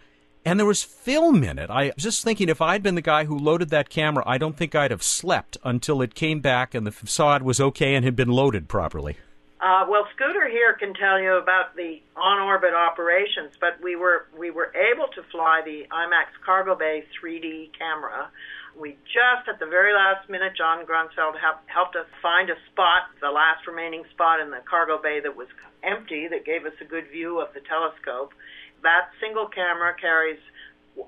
and 0.47 0.57
there 0.57 0.65
was 0.65 0.81
film 0.81 1.43
in 1.43 1.59
it. 1.59 1.69
I 1.69 1.91
was 1.93 2.03
just 2.05 2.23
thinking 2.23 2.47
if 2.47 2.61
I'd 2.61 2.81
been 2.81 2.95
the 2.95 3.01
guy 3.01 3.25
who 3.25 3.37
loaded 3.37 3.69
that 3.71 3.89
camera, 3.89 4.23
I 4.25 4.37
don't 4.37 4.55
think 4.55 4.75
I'd 4.75 4.91
have 4.91 5.03
slept 5.03 5.57
until 5.65 6.01
it 6.01 6.15
came 6.15 6.39
back 6.39 6.73
and 6.73 6.87
the 6.87 6.91
facade 6.91 7.41
was 7.41 7.59
okay 7.59 7.95
and 7.95 8.05
had 8.05 8.15
been 8.15 8.29
loaded 8.29 8.69
properly. 8.69 9.17
Uh, 9.59 9.83
well, 9.89 10.07
Scooter 10.15 10.47
here 10.47 10.73
can 10.79 10.93
tell 10.93 11.19
you 11.19 11.35
about 11.35 11.75
the 11.75 11.99
on-orbit 12.15 12.73
operations, 12.73 13.59
but 13.59 13.75
we 13.83 13.97
were 13.97 14.27
we 14.39 14.49
were 14.49 14.71
able 14.71 15.07
to 15.15 15.23
fly 15.31 15.61
the 15.65 15.83
IMAX 15.91 16.31
Cargo 16.45 16.75
Bay 16.75 17.03
3D 17.19 17.71
camera. 17.77 18.29
We 18.79 18.95
just 19.03 19.49
at 19.49 19.59
the 19.59 19.65
very 19.65 19.91
last 19.91 20.29
minute, 20.29 20.53
John 20.55 20.85
Grunsfeld 20.85 21.35
helped 21.65 21.95
us 21.97 22.07
find 22.21 22.49
a 22.49 22.55
spot, 22.71 23.11
the 23.19 23.31
last 23.31 23.67
remaining 23.67 24.03
spot 24.13 24.39
in 24.39 24.51
the 24.51 24.61
cargo 24.69 25.01
bay 25.01 25.19
that 25.19 25.35
was 25.35 25.47
empty, 25.83 26.29
that 26.29 26.45
gave 26.45 26.63
us 26.65 26.73
a 26.79 26.85
good 26.85 27.09
view 27.11 27.41
of 27.41 27.51
the 27.53 27.59
telescope 27.67 28.31
that 28.83 29.09
single 29.21 29.47
camera 29.47 29.93
carries 29.99 30.39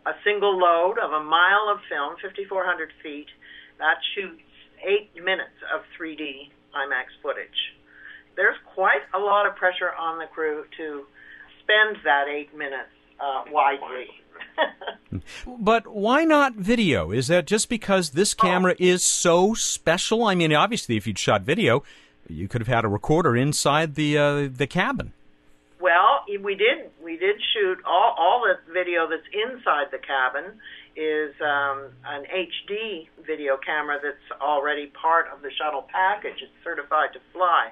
a 0.06 0.14
single 0.24 0.58
load 0.58 0.98
of 1.00 1.12
a 1.12 1.24
mile 1.24 1.70
of 1.72 1.80
film, 1.90 2.16
5,400 2.22 2.92
feet. 3.02 3.28
That 3.80 3.98
shoots 4.16 4.42
eight 4.86 5.12
minutes 5.16 5.58
of 5.74 5.82
3D 6.00 6.50
IMAX 6.76 7.10
footage. 7.22 7.76
There's 8.36 8.58
quite 8.74 9.02
a 9.14 9.20
lot 9.20 9.48
of 9.48 9.56
pressure 9.56 9.92
on 9.98 10.20
the 10.20 10.26
crew 10.26 10.66
to 10.78 11.04
spend 11.64 11.98
that 12.04 12.28
eight 12.28 12.56
minutes 12.56 12.94
uh, 13.20 13.44
widely. 13.52 14.08
But 15.46 15.88
why 15.88 16.24
not 16.24 16.56
video? 16.56 17.12
Is 17.12 17.28
that 17.28 17.46
just 17.46 17.70
because 17.70 18.12
this 18.12 18.34
camera 18.34 18.76
is 18.80 19.04
so 19.04 19.54
special? 19.54 20.24
I 20.24 20.36
mean, 20.36 20.54
obviously, 20.54 20.96
if 20.96 21.08
you'd 21.08 21.20
shot 21.20 21.42
video, 21.42 21.84
you 22.28 22.48
could 22.48 22.62
have 22.62 22.68
had 22.68 22.86
a 22.86 22.88
recorder 22.88 23.36
inside 23.36 23.96
the 23.96 24.18
uh, 24.18 24.50
the 24.52 24.68
cabin. 24.68 25.14
Well, 25.80 26.09
we 26.28 26.56
did 26.56 26.92
we 27.04 27.18
did 27.18 27.36
shoot 27.54 27.80
all 27.86 28.16
all 28.18 28.44
the 28.44 28.58
video 28.72 29.08
that's 29.08 29.28
inside 29.32 29.88
the 29.92 30.00
cabin 30.00 30.60
is 30.96 31.32
um, 31.40 31.96
an 32.04 32.26
HD 32.28 33.08
video 33.26 33.58
camera 33.58 34.00
that's 34.02 34.42
already 34.42 34.88
part 34.88 35.28
of 35.32 35.42
the 35.42 35.52
shuttle 35.56 35.88
package. 35.88 36.42
It's 36.42 36.60
certified 36.64 37.14
to 37.14 37.22
fly. 37.32 37.72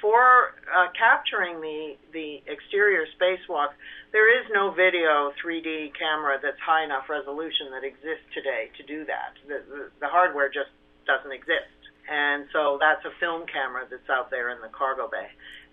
For 0.00 0.54
uh, 0.70 0.94
capturing 0.94 1.60
the 1.60 1.96
the 2.12 2.42
exterior 2.46 3.04
spacewalk, 3.18 3.74
there 4.12 4.30
is 4.30 4.46
no 4.54 4.70
video 4.70 5.32
3D 5.42 5.90
camera 5.98 6.38
that's 6.40 6.60
high 6.60 6.84
enough 6.84 7.10
resolution 7.10 7.74
that 7.74 7.82
exists 7.82 8.30
today 8.32 8.70
to 8.78 8.82
do 8.86 9.04
that. 9.06 9.34
The, 9.48 9.58
the, 9.66 9.82
the 10.00 10.08
hardware 10.08 10.48
just 10.48 10.70
doesn't 11.06 11.32
exist. 11.32 11.74
And 12.08 12.48
so 12.52 12.78
that's 12.80 13.04
a 13.04 13.12
film 13.20 13.44
camera 13.52 13.84
that's 13.90 14.08
out 14.08 14.30
there 14.30 14.48
in 14.48 14.62
the 14.62 14.72
cargo 14.72 15.10
bay. 15.12 15.28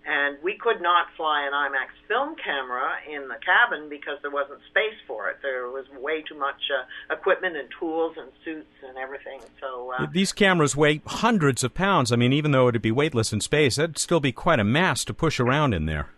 And 0.07 0.37
we 0.43 0.55
could 0.57 0.81
not 0.81 1.07
fly 1.17 1.47
an 1.47 1.53
IMAX 1.53 1.89
film 2.07 2.35
camera 2.35 2.97
in 3.11 3.27
the 3.27 3.37
cabin 3.43 3.89
because 3.89 4.19
there 4.21 4.29
wasn't 4.29 4.59
space 4.69 4.99
for 5.07 5.29
it. 5.29 5.37
There 5.41 5.67
was 5.69 5.85
way 5.99 6.21
too 6.21 6.37
much 6.37 6.61
uh, 6.69 7.13
equipment 7.13 7.57
and 7.57 7.67
tools 7.79 8.15
and 8.17 8.29
suits 8.43 8.69
and 8.87 8.97
everything. 8.97 9.39
So 9.59 9.91
uh, 9.97 10.05
These 10.11 10.31
cameras 10.31 10.75
weigh 10.75 11.01
hundreds 11.07 11.63
of 11.63 11.73
pounds. 11.73 12.11
I 12.11 12.17
mean, 12.17 12.33
even 12.33 12.51
though 12.51 12.67
it'd 12.67 12.83
be 12.83 12.91
weightless 12.91 13.33
in 13.33 13.41
space, 13.41 13.77
that'd 13.77 13.97
still 13.97 14.19
be 14.19 14.31
quite 14.31 14.59
a 14.59 14.63
mass 14.63 15.03
to 15.05 15.13
push 15.13 15.39
around 15.39 15.73
in 15.73 15.87
there. 15.87 16.09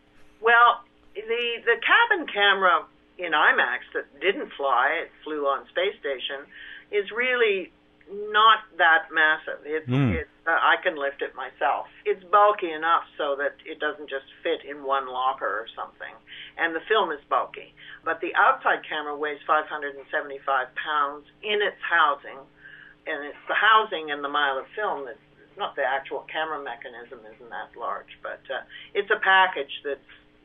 Well, 0.41 0.83
the 1.15 1.45
the 1.65 1.75
cabin 1.85 2.27
camera 2.27 2.85
in 3.17 3.31
IMAX 3.31 3.79
that 3.93 4.19
didn't 4.19 4.51
fly, 4.57 4.99
it 5.03 5.11
flew 5.23 5.45
on 5.45 5.65
space 5.69 5.95
station, 5.99 6.45
is 6.91 7.09
really 7.11 7.71
not 8.11 8.59
that 8.77 9.11
massive. 9.11 9.59
It's, 9.65 9.87
Mm. 9.87 10.13
it's 10.13 10.29
uh, 10.47 10.51
I 10.51 10.77
can 10.81 10.95
lift 10.95 11.21
it 11.21 11.35
myself. 11.35 11.87
It's 12.05 12.23
bulky 12.31 12.71
enough 12.71 13.03
so 13.17 13.35
that 13.35 13.55
it 13.65 13.79
doesn't 13.79 14.09
just 14.09 14.25
fit 14.43 14.63
in 14.63 14.83
one 14.83 15.07
locker 15.07 15.45
or 15.59 15.67
something. 15.75 16.13
And 16.57 16.73
the 16.73 16.79
film 16.87 17.11
is 17.11 17.19
bulky. 17.29 17.73
But 18.05 18.21
the 18.21 18.33
outside 18.35 18.79
camera 18.87 19.15
weighs 19.17 19.39
575 19.45 20.67
pounds 20.75 21.25
in 21.43 21.61
its 21.61 21.75
housing, 21.83 22.39
and 23.05 23.25
it's 23.25 23.43
the 23.47 23.55
housing 23.59 24.09
and 24.11 24.23
the 24.23 24.29
mile 24.29 24.57
of 24.57 24.65
film 24.75 25.05
that 25.05 25.17
not 25.57 25.75
the 25.75 25.83
actual 25.83 26.21
camera 26.31 26.63
mechanism 26.63 27.19
isn't 27.35 27.49
that 27.49 27.75
large, 27.75 28.17
but 28.23 28.39
uh, 28.53 28.61
it's 28.93 29.09
a 29.11 29.19
package 29.19 29.81
that's 29.83 29.99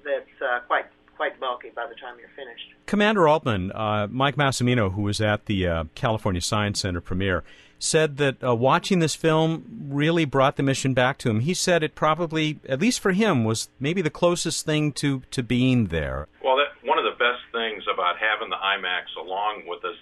that's 0.04 0.36
uh, 0.42 0.60
quite 0.66 0.86
quite 1.22 1.38
bulky 1.38 1.70
by 1.70 1.86
the 1.86 1.94
time 1.94 2.16
you're 2.18 2.34
finished. 2.34 2.74
Commander 2.86 3.28
Altman, 3.28 3.70
uh, 3.70 4.08
Mike 4.10 4.34
Massimino, 4.34 4.92
who 4.92 5.02
was 5.02 5.20
at 5.20 5.46
the 5.46 5.68
uh, 5.68 5.84
California 5.94 6.40
Science 6.40 6.80
Center 6.80 7.00
premiere, 7.00 7.44
said 7.78 8.16
that 8.16 8.42
uh, 8.42 8.52
watching 8.56 8.98
this 8.98 9.14
film 9.14 9.86
really 9.88 10.24
brought 10.24 10.56
the 10.56 10.64
mission 10.64 10.94
back 10.94 11.18
to 11.18 11.30
him. 11.30 11.38
He 11.38 11.54
said 11.54 11.84
it 11.84 11.94
probably, 11.94 12.58
at 12.68 12.80
least 12.80 12.98
for 12.98 13.12
him, 13.12 13.44
was 13.44 13.68
maybe 13.78 14.02
the 14.02 14.10
closest 14.10 14.66
thing 14.66 14.90
to, 14.94 15.22
to 15.30 15.44
being 15.44 15.94
there. 15.94 16.26
Well, 16.42 16.56
that, 16.56 16.74
one 16.82 16.98
of 16.98 17.04
the 17.04 17.14
best 17.14 17.46
things 17.52 17.84
about 17.86 18.18
having 18.18 18.50
the 18.50 18.58
IMAX 18.58 19.14
along 19.16 19.62
with 19.68 19.84
us 19.84 19.96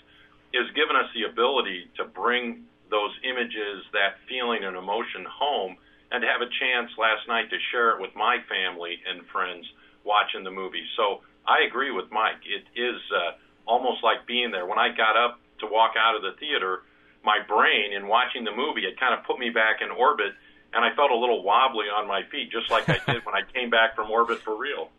is 0.55 0.73
giving 0.75 0.97
us 0.97 1.13
the 1.13 1.29
ability 1.29 1.91
to 1.99 2.05
bring 2.05 2.65
those 2.91 3.13
images, 3.29 3.85
that 3.93 4.17
feeling 4.27 4.65
and 4.65 4.75
emotion 4.75 5.27
home, 5.29 5.77
and 6.13 6.23
to 6.23 6.27
have 6.27 6.41
a 6.41 6.49
chance 6.49 6.91
last 6.97 7.29
night 7.29 7.51
to 7.51 7.59
share 7.71 7.91
it 7.91 8.01
with 8.01 8.17
my 8.17 8.39
family 8.49 8.97
and 9.05 9.21
friends 9.29 9.69
watching 10.05 10.45
the 10.45 10.51
movie. 10.51 10.85
So 10.97 11.21
I 11.47 11.67
agree 11.67 11.91
with 11.91 12.11
Mike. 12.11 12.43
It 12.47 12.65
is 12.79 13.01
uh, 13.15 13.37
almost 13.67 14.03
like 14.03 14.27
being 14.27 14.51
there. 14.51 14.67
When 14.67 14.79
I 14.79 14.89
got 14.89 15.17
up 15.17 15.41
to 15.61 15.67
walk 15.67 15.95
out 15.99 16.17
of 16.17 16.23
the 16.23 16.33
theater, 16.39 16.83
my 17.25 17.39
brain, 17.47 17.93
in 17.93 18.07
watching 18.09 18.45
the 18.45 18.55
movie, 18.55 18.83
it 18.83 18.99
kind 18.99 19.19
of 19.19 19.25
put 19.27 19.39
me 19.39 19.51
back 19.51 19.81
in 19.83 19.91
orbit, 19.91 20.33
and 20.73 20.85
I 20.85 20.95
felt 20.95 21.11
a 21.11 21.17
little 21.17 21.43
wobbly 21.43 21.87
on 21.87 22.09
my 22.09 22.23
feet, 22.31 22.51
just 22.51 22.71
like 22.71 22.89
I 22.89 22.99
did 23.13 23.25
when 23.27 23.35
I 23.35 23.43
came 23.53 23.71
back 23.71 23.95
from 23.95 24.11
orbit 24.11 24.41
for 24.41 24.57
real. 24.57 24.91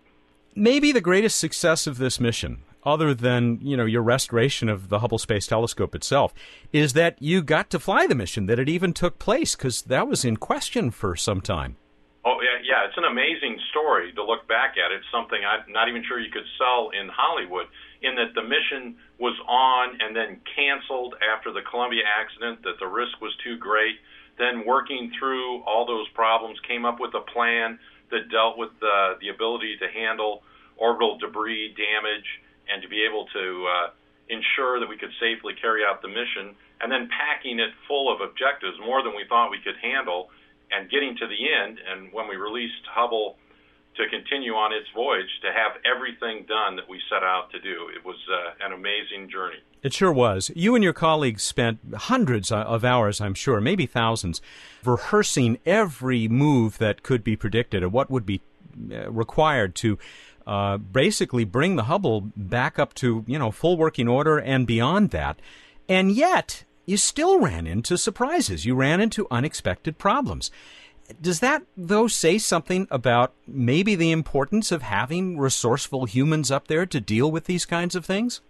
Maybe 0.55 0.91
the 0.91 1.01
greatest 1.01 1.39
success 1.39 1.88
of 1.88 1.98
this 1.98 2.20
mission, 2.20 2.62
other 2.84 3.13
than 3.13 3.60
you 3.62 3.77
know 3.77 3.86
your 3.86 4.01
restoration 4.01 4.70
of 4.70 4.89
the 4.89 5.00
Hubble 5.00 5.17
Space 5.17 5.48
Telescope 5.48 5.96
itself, 5.96 6.34
is 6.74 6.93
that 6.93 7.22
you 7.22 7.41
got 7.41 7.70
to 7.70 7.79
fly 7.79 8.05
the 8.05 8.15
mission. 8.15 8.46
That 8.48 8.60
it 8.60 8.70
even 8.70 8.93
took 8.93 9.17
place 9.17 9.55
because 9.55 9.81
that 9.84 10.08
was 10.08 10.25
in 10.25 10.38
question 10.38 10.91
for 10.91 11.15
some 11.15 11.41
time. 11.41 11.77
Yeah, 12.72 12.88
yeah, 12.88 12.88
it's 12.88 12.96
an 12.96 13.04
amazing 13.04 13.60
story 13.70 14.16
to 14.16 14.24
look 14.24 14.48
back 14.48 14.80
at. 14.80 14.96
It's 14.96 15.04
something 15.12 15.44
I'm 15.44 15.68
not 15.75 15.90
even 15.90 16.08
sure 16.08 16.24
you 16.24 16.32
could 16.32 16.48
sell 16.56 16.96
in 16.96 17.12
Hollywood. 17.12 17.68
In 18.00 18.16
that 18.16 18.32
the 18.34 18.48
mission 18.48 18.96
was 19.20 19.36
on 19.44 20.00
and 20.00 20.16
then 20.16 20.40
canceled 20.56 21.20
after 21.20 21.51
the 21.51 21.68
Columbia 21.68 22.08
accident, 22.08 22.63
that 22.63 22.80
the 22.80 22.88
risk 22.88 23.20
was 23.20 23.36
too 23.44 23.60
great. 23.60 24.00
Then 24.40 24.63
working 24.66 25.12
through 25.20 25.68
all 25.68 25.86
those 25.86 26.08
problems, 26.16 26.58
came 26.63 26.88
up 26.88 27.04
with 27.04 27.12
a 27.13 27.28
plan 27.36 27.78
that 28.10 28.32
dealt 28.32 28.58
with 28.58 28.72
the 28.80 29.20
the 29.20 29.28
ability 29.36 29.75
to 29.84 29.92
handle 29.92 30.42
orbital 30.80 31.20
debris 31.20 31.75
damage 31.75 32.30
and 32.72 32.82
to 32.82 32.88
be 32.88 33.04
able 33.04 33.28
to 33.36 33.68
uh, 33.68 33.88
ensure 34.32 34.80
that 34.80 34.88
we 34.88 34.96
could 34.96 35.12
safely 35.20 35.54
carry 35.60 35.84
out 35.84 36.01
the 36.01 36.08
mission. 36.08 36.56
And 36.80 36.88
then 36.88 37.12
packing 37.12 37.60
it 37.60 37.75
full 37.86 38.08
of 38.08 38.24
objectives, 38.24 38.80
more 38.80 39.04
than 39.04 39.12
we 39.12 39.28
thought 39.28 39.51
we 39.51 39.60
could 39.60 39.75
handle 39.84 40.32
and 40.72 40.90
getting 40.90 41.16
to 41.18 41.28
the 41.28 41.42
end, 41.63 41.80
and 41.88 42.12
when 42.13 42.28
we 42.28 42.36
released 42.36 42.84
Hubble 42.90 43.38
to 43.96 44.08
continue 44.10 44.54
on 44.54 44.72
its 44.72 44.88
voyage, 44.96 45.28
to 45.42 45.51
have 45.51 45.74
everything 45.86 46.46
done 46.48 46.78
that 46.78 46.88
we 46.88 47.00
set 47.10 47.24
out 47.24 47.51
to 47.51 47.60
do. 47.60 47.90
It 47.94 48.06
was 48.06 48.16
uh, 48.32 48.66
an 48.66 48.72
amazing 48.72 49.30
journey. 49.30 49.58
It 49.84 49.94
sure 49.94 50.13
was. 50.13 50.50
You 50.56 50.75
and 50.75 50.84
your 50.84 50.94
colleagues 50.94 51.44
spent 51.44 51.80
hundreds 51.96 52.51
of 52.51 52.86
hours, 52.86 53.20
I'm 53.20 53.34
sure, 53.34 53.60
maybe 53.60 53.86
thousands, 53.86 54.42
rehearsing 54.86 55.58
every 55.66 56.28
move 56.30 56.78
that 56.78 57.04
could 57.04 57.24
be 57.24 57.36
predicted 57.36 57.84
and 57.84 57.92
what 57.92 58.10
would 58.10 58.25
be 58.25 58.42
uh, 58.92 59.12
required 59.12 59.75
to 59.75 60.00
uh, 60.48 60.78
basically 60.78 61.44
bring 61.44 61.75
the 61.75 61.84
Hubble 61.84 62.32
back 62.36 62.80
up 62.80 62.94
to, 62.96 63.25
you 63.28 63.38
know, 63.38 63.51
full 63.51 63.75
working 63.75 64.08
order 64.08 64.38
and 64.38 64.66
beyond 64.66 65.10
that. 65.12 65.40
And 65.90 66.12
yet, 66.12 66.63
you 66.86 66.98
still 66.98 67.40
ran 67.40 67.68
into 67.68 67.98
surprises. 67.98 68.66
You 68.66 68.76
ran 68.76 69.00
into 69.00 69.28
unexpected 69.32 69.98
problems. 69.98 70.52
Does 71.20 71.40
that, 71.42 71.64
though, 71.76 72.08
say 72.08 72.38
something 72.38 72.88
about 72.90 73.34
maybe 73.46 73.96
the 73.96 74.12
importance 74.12 74.72
of 74.72 74.82
having 74.82 75.38
resourceful 75.38 76.06
humans 76.06 76.52
up 76.52 76.68
there 76.68 76.86
to 76.86 77.02
deal 77.02 77.30
with 77.32 77.46
these 77.46 77.66
kinds 77.66 77.96
of 77.96 78.06
things? 78.06 78.42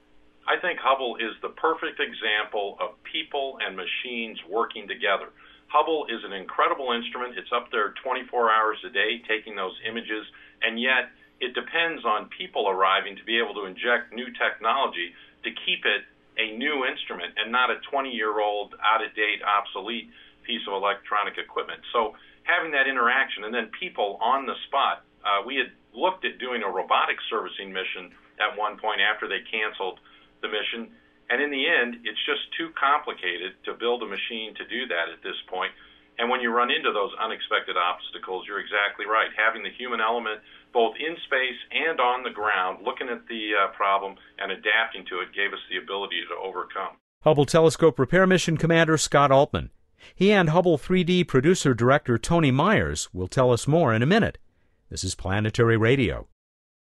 I 0.47 0.59
think 0.59 0.79
Hubble 0.79 1.15
is 1.15 1.33
the 1.41 1.49
perfect 1.49 1.99
example 1.99 2.77
of 2.79 3.01
people 3.03 3.57
and 3.65 3.75
machines 3.75 4.37
working 4.49 4.87
together. 4.87 5.29
Hubble 5.67 6.05
is 6.09 6.23
an 6.25 6.33
incredible 6.33 6.91
instrument. 6.91 7.37
It's 7.37 7.51
up 7.55 7.71
there 7.71 7.93
24 8.03 8.51
hours 8.51 8.77
a 8.85 8.89
day 8.89 9.23
taking 9.27 9.55
those 9.55 9.75
images, 9.87 10.25
and 10.61 10.79
yet 10.79 11.09
it 11.39 11.55
depends 11.55 12.03
on 12.05 12.29
people 12.37 12.69
arriving 12.69 13.15
to 13.15 13.23
be 13.23 13.39
able 13.39 13.53
to 13.55 13.65
inject 13.65 14.13
new 14.13 14.27
technology 14.37 15.13
to 15.43 15.49
keep 15.65 15.85
it 15.85 16.03
a 16.37 16.55
new 16.57 16.85
instrument 16.85 17.33
and 17.37 17.51
not 17.51 17.69
a 17.69 17.79
20 17.89 18.09
year 18.09 18.39
old, 18.39 18.75
out 18.83 19.03
of 19.03 19.13
date, 19.15 19.41
obsolete 19.43 20.09
piece 20.43 20.61
of 20.67 20.73
electronic 20.73 21.37
equipment. 21.37 21.81
So 21.93 22.15
having 22.43 22.71
that 22.71 22.87
interaction 22.87 23.43
and 23.43 23.53
then 23.53 23.69
people 23.79 24.17
on 24.21 24.45
the 24.45 24.55
spot. 24.67 25.03
Uh, 25.21 25.45
we 25.45 25.55
had 25.55 25.69
looked 25.93 26.25
at 26.25 26.39
doing 26.39 26.63
a 26.63 26.69
robotic 26.69 27.17
servicing 27.29 27.71
mission 27.71 28.09
at 28.41 28.57
one 28.57 28.77
point 28.77 29.01
after 29.01 29.27
they 29.29 29.45
canceled 29.45 29.99
the 30.41 30.49
mission, 30.49 30.89
and 31.29 31.39
in 31.39 31.53
the 31.53 31.63
end, 31.69 32.01
it's 32.03 32.19
just 32.25 32.41
too 32.57 32.73
complicated 32.73 33.53
to 33.63 33.77
build 33.77 34.01
a 34.03 34.09
machine 34.09 34.51
to 34.57 34.65
do 34.65 34.89
that 34.89 35.13
at 35.13 35.21
this 35.21 35.37
point. 35.47 35.71
And 36.19 36.27
when 36.27 36.41
you 36.41 36.51
run 36.51 36.69
into 36.69 36.91
those 36.91 37.13
unexpected 37.21 37.77
obstacles, 37.77 38.43
you're 38.45 38.59
exactly 38.59 39.05
right. 39.05 39.31
Having 39.37 39.63
the 39.63 39.71
human 39.71 40.01
element 40.01 40.41
both 40.73 40.95
in 40.99 41.15
space 41.25 41.59
and 41.71 41.99
on 41.99 42.23
the 42.23 42.29
ground, 42.29 42.79
looking 42.83 43.09
at 43.09 43.27
the 43.27 43.51
uh, 43.53 43.71
problem 43.75 44.15
and 44.37 44.51
adapting 44.51 45.05
to 45.09 45.19
it, 45.19 45.35
gave 45.35 45.53
us 45.53 45.59
the 45.69 45.77
ability 45.77 46.21
to 46.29 46.35
overcome. 46.35 46.97
Hubble 47.23 47.45
Telescope 47.45 47.99
Repair 47.99 48.25
Mission 48.25 48.57
Commander 48.57 48.97
Scott 48.97 49.31
Altman. 49.31 49.69
He 50.15 50.31
and 50.31 50.49
Hubble 50.49 50.77
3D 50.77 51.27
producer 51.27 51.73
director 51.73 52.17
Toni 52.17 52.51
Myers 52.51 53.09
will 53.13 53.27
tell 53.27 53.51
us 53.51 53.67
more 53.67 53.93
in 53.93 54.01
a 54.01 54.07
minute. 54.07 54.37
This 54.89 55.03
is 55.03 55.15
Planetary 55.15 55.77
Radio. 55.77 56.27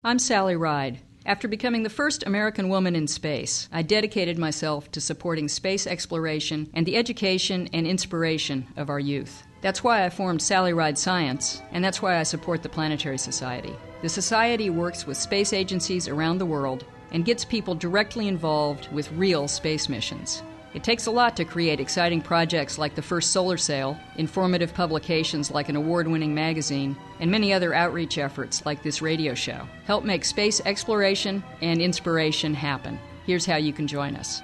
I'm 0.03 0.19
Sally 0.19 0.55
Ride. 0.55 1.00
After 1.25 1.48
becoming 1.48 1.84
the 1.84 1.89
first 1.89 2.25
American 2.25 2.69
woman 2.69 2.96
in 2.96 3.07
space, 3.07 3.67
I 3.72 3.81
dedicated 3.81 4.38
myself 4.38 4.91
to 4.91 5.01
supporting 5.01 5.48
space 5.48 5.88
exploration 5.88 6.69
and 6.74 6.86
the 6.86 6.96
education 6.96 7.69
and 7.74 7.88
inspiration 7.88 8.67
of 8.77 8.89
our 8.89 9.00
youth. 9.00 9.43
That's 9.61 9.83
why 9.83 10.05
I 10.05 10.09
formed 10.09 10.41
Sally 10.41 10.73
Ride 10.73 10.97
Science, 10.97 11.61
and 11.71 11.83
that's 11.83 12.01
why 12.01 12.17
I 12.19 12.23
support 12.23 12.63
the 12.63 12.69
Planetary 12.69 13.17
Society. 13.17 13.73
The 14.01 14.09
Society 14.09 14.69
works 14.69 15.07
with 15.07 15.17
space 15.17 15.53
agencies 15.53 16.07
around 16.07 16.37
the 16.37 16.45
world 16.45 16.85
and 17.11 17.25
gets 17.25 17.43
people 17.43 17.73
directly 17.73 18.27
involved 18.27 18.91
with 18.91 19.11
real 19.13 19.47
space 19.47 19.89
missions. 19.89 20.43
It 20.73 20.83
takes 20.83 21.07
a 21.07 21.11
lot 21.11 21.35
to 21.37 21.45
create 21.45 21.79
exciting 21.79 22.21
projects 22.21 22.77
like 22.77 22.93
the 22.93 23.01
first 23.01 23.31
solar 23.31 23.57
sail, 23.57 23.97
informative 24.17 24.73
publications 24.73 25.49
like 25.49 25.69
an 25.69 25.75
award 25.75 26.07
winning 26.07 26.35
magazine, 26.35 26.95
and 27.19 27.31
many 27.31 27.51
other 27.51 27.73
outreach 27.73 28.19
efforts 28.19 28.63
like 28.65 28.83
this 28.83 29.01
radio 29.01 29.33
show. 29.33 29.67
Help 29.85 30.03
make 30.03 30.23
space 30.23 30.61
exploration 30.65 31.43
and 31.61 31.81
inspiration 31.81 32.53
happen. 32.53 32.99
Here's 33.25 33.45
how 33.45 33.55
you 33.55 33.73
can 33.73 33.87
join 33.87 34.15
us. 34.15 34.43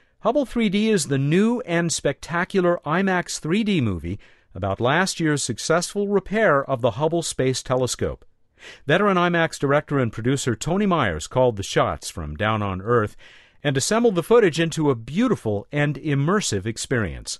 Hubble 0.21 0.45
3D 0.45 0.87
is 0.87 1.07
the 1.07 1.17
new 1.17 1.61
and 1.61 1.91
spectacular 1.91 2.79
IMAX 2.85 3.41
3D 3.41 3.81
movie 3.81 4.19
about 4.53 4.79
last 4.79 5.19
year's 5.19 5.41
successful 5.41 6.07
repair 6.07 6.63
of 6.63 6.81
the 6.81 6.91
Hubble 6.91 7.23
Space 7.23 7.63
Telescope. 7.63 8.23
Veteran 8.85 9.17
IMAX 9.17 9.57
director 9.57 9.97
and 9.97 10.13
producer 10.13 10.55
Toni 10.55 10.85
Myers 10.85 11.25
called 11.25 11.55
the 11.55 11.63
shots 11.63 12.11
from 12.11 12.35
down 12.35 12.61
on 12.61 12.83
Earth 12.83 13.17
and 13.63 13.75
assembled 13.75 14.13
the 14.13 14.21
footage 14.21 14.59
into 14.59 14.91
a 14.91 14.95
beautiful 14.95 15.65
and 15.71 15.95
immersive 15.95 16.67
experience. 16.67 17.39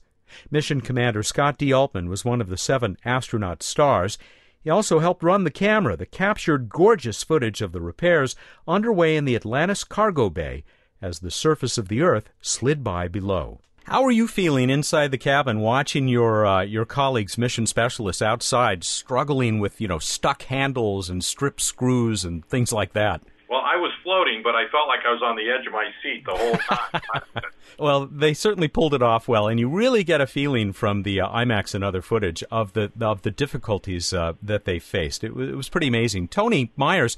Mission 0.50 0.82
Commander 0.82 1.22
Scott 1.22 1.60
D. 1.60 1.72
Altman 1.72 2.10
was 2.10 2.26
one 2.26 2.42
of 2.42 2.50
the 2.50 2.58
seven 2.58 2.98
astronaut 3.06 3.62
stars. 3.62 4.18
He 4.60 4.72
also 4.72 4.98
helped 4.98 5.22
run 5.22 5.44
the 5.44 5.52
camera 5.52 5.96
that 5.98 6.10
captured 6.10 6.70
gorgeous 6.70 7.22
footage 7.22 7.62
of 7.62 7.74
the 7.74 7.82
repairs 7.82 8.36
underway 8.68 9.16
in 9.16 9.26
the 9.26 9.36
Atlantis 9.36 9.84
cargo 9.84 10.32
bay 10.32 10.64
as 11.02 11.20
the 11.20 11.32
surface 11.32 11.78
of 11.78 11.88
the 11.88 12.02
Earth 12.02 12.30
slid 12.42 12.84
by 12.84 13.08
below. 13.08 13.60
How 13.86 14.04
are 14.04 14.12
you 14.12 14.28
feeling 14.28 14.70
inside 14.70 15.12
the 15.12 15.18
cabin, 15.18 15.60
watching 15.60 16.08
your 16.08 16.46
uh, 16.46 16.62
your 16.62 16.86
colleagues, 16.86 17.38
mission 17.38 17.66
specialists 17.66 18.22
outside, 18.22 18.84
struggling 18.84 19.60
with 19.60 19.82
you 19.82 19.88
know 19.88 20.00
stuck 20.00 20.44
handles 20.44 21.10
and 21.10 21.24
strip 21.24 21.60
screws 21.60 22.24
and 22.24 22.46
things 22.46 22.72
like 22.72 22.94
that? 22.94 23.22
Well, 23.50 23.60
I 23.60 23.76
was 23.76 23.92
floating, 24.02 24.44
but 24.44 24.56
I 24.56 24.70
felt 24.72 24.88
like 24.88 25.02
I 25.06 25.12
was 25.12 25.22
on 25.22 25.36
the 25.36 25.50
edge 25.50 25.68
of 25.68 25.74
my 25.74 25.90
seat 26.02 26.24
the 26.26 26.32
whole 26.32 26.58
time. 26.58 27.44
well, 27.80 28.06
they 28.06 28.34
certainly 28.34 28.70
pulled 28.70 28.94
it 28.94 29.02
off 29.02 29.28
well, 29.28 29.50
and 29.50 29.60
you 29.60 29.68
really 29.68 30.06
get 30.06 30.22
a 30.22 30.28
feeling 30.28 30.72
from 30.72 31.04
the 31.04 31.20
uh, 31.20 31.28
IMAX 31.28 31.76
and 31.76 31.84
other 31.84 32.02
footage 32.02 32.44
of 32.50 32.72
the 32.72 32.94
of 33.02 33.24
the 33.24 33.32
difficulties 33.32 34.14
uh, 34.14 34.34
that 34.42 34.64
they 34.64 34.80
faced. 34.80 35.24
It, 35.24 35.34
it 35.36 35.56
was 35.56 35.68
pretty 35.68 35.88
amazing. 35.88 36.30
Toni 36.30 36.72
Myers 36.78 37.18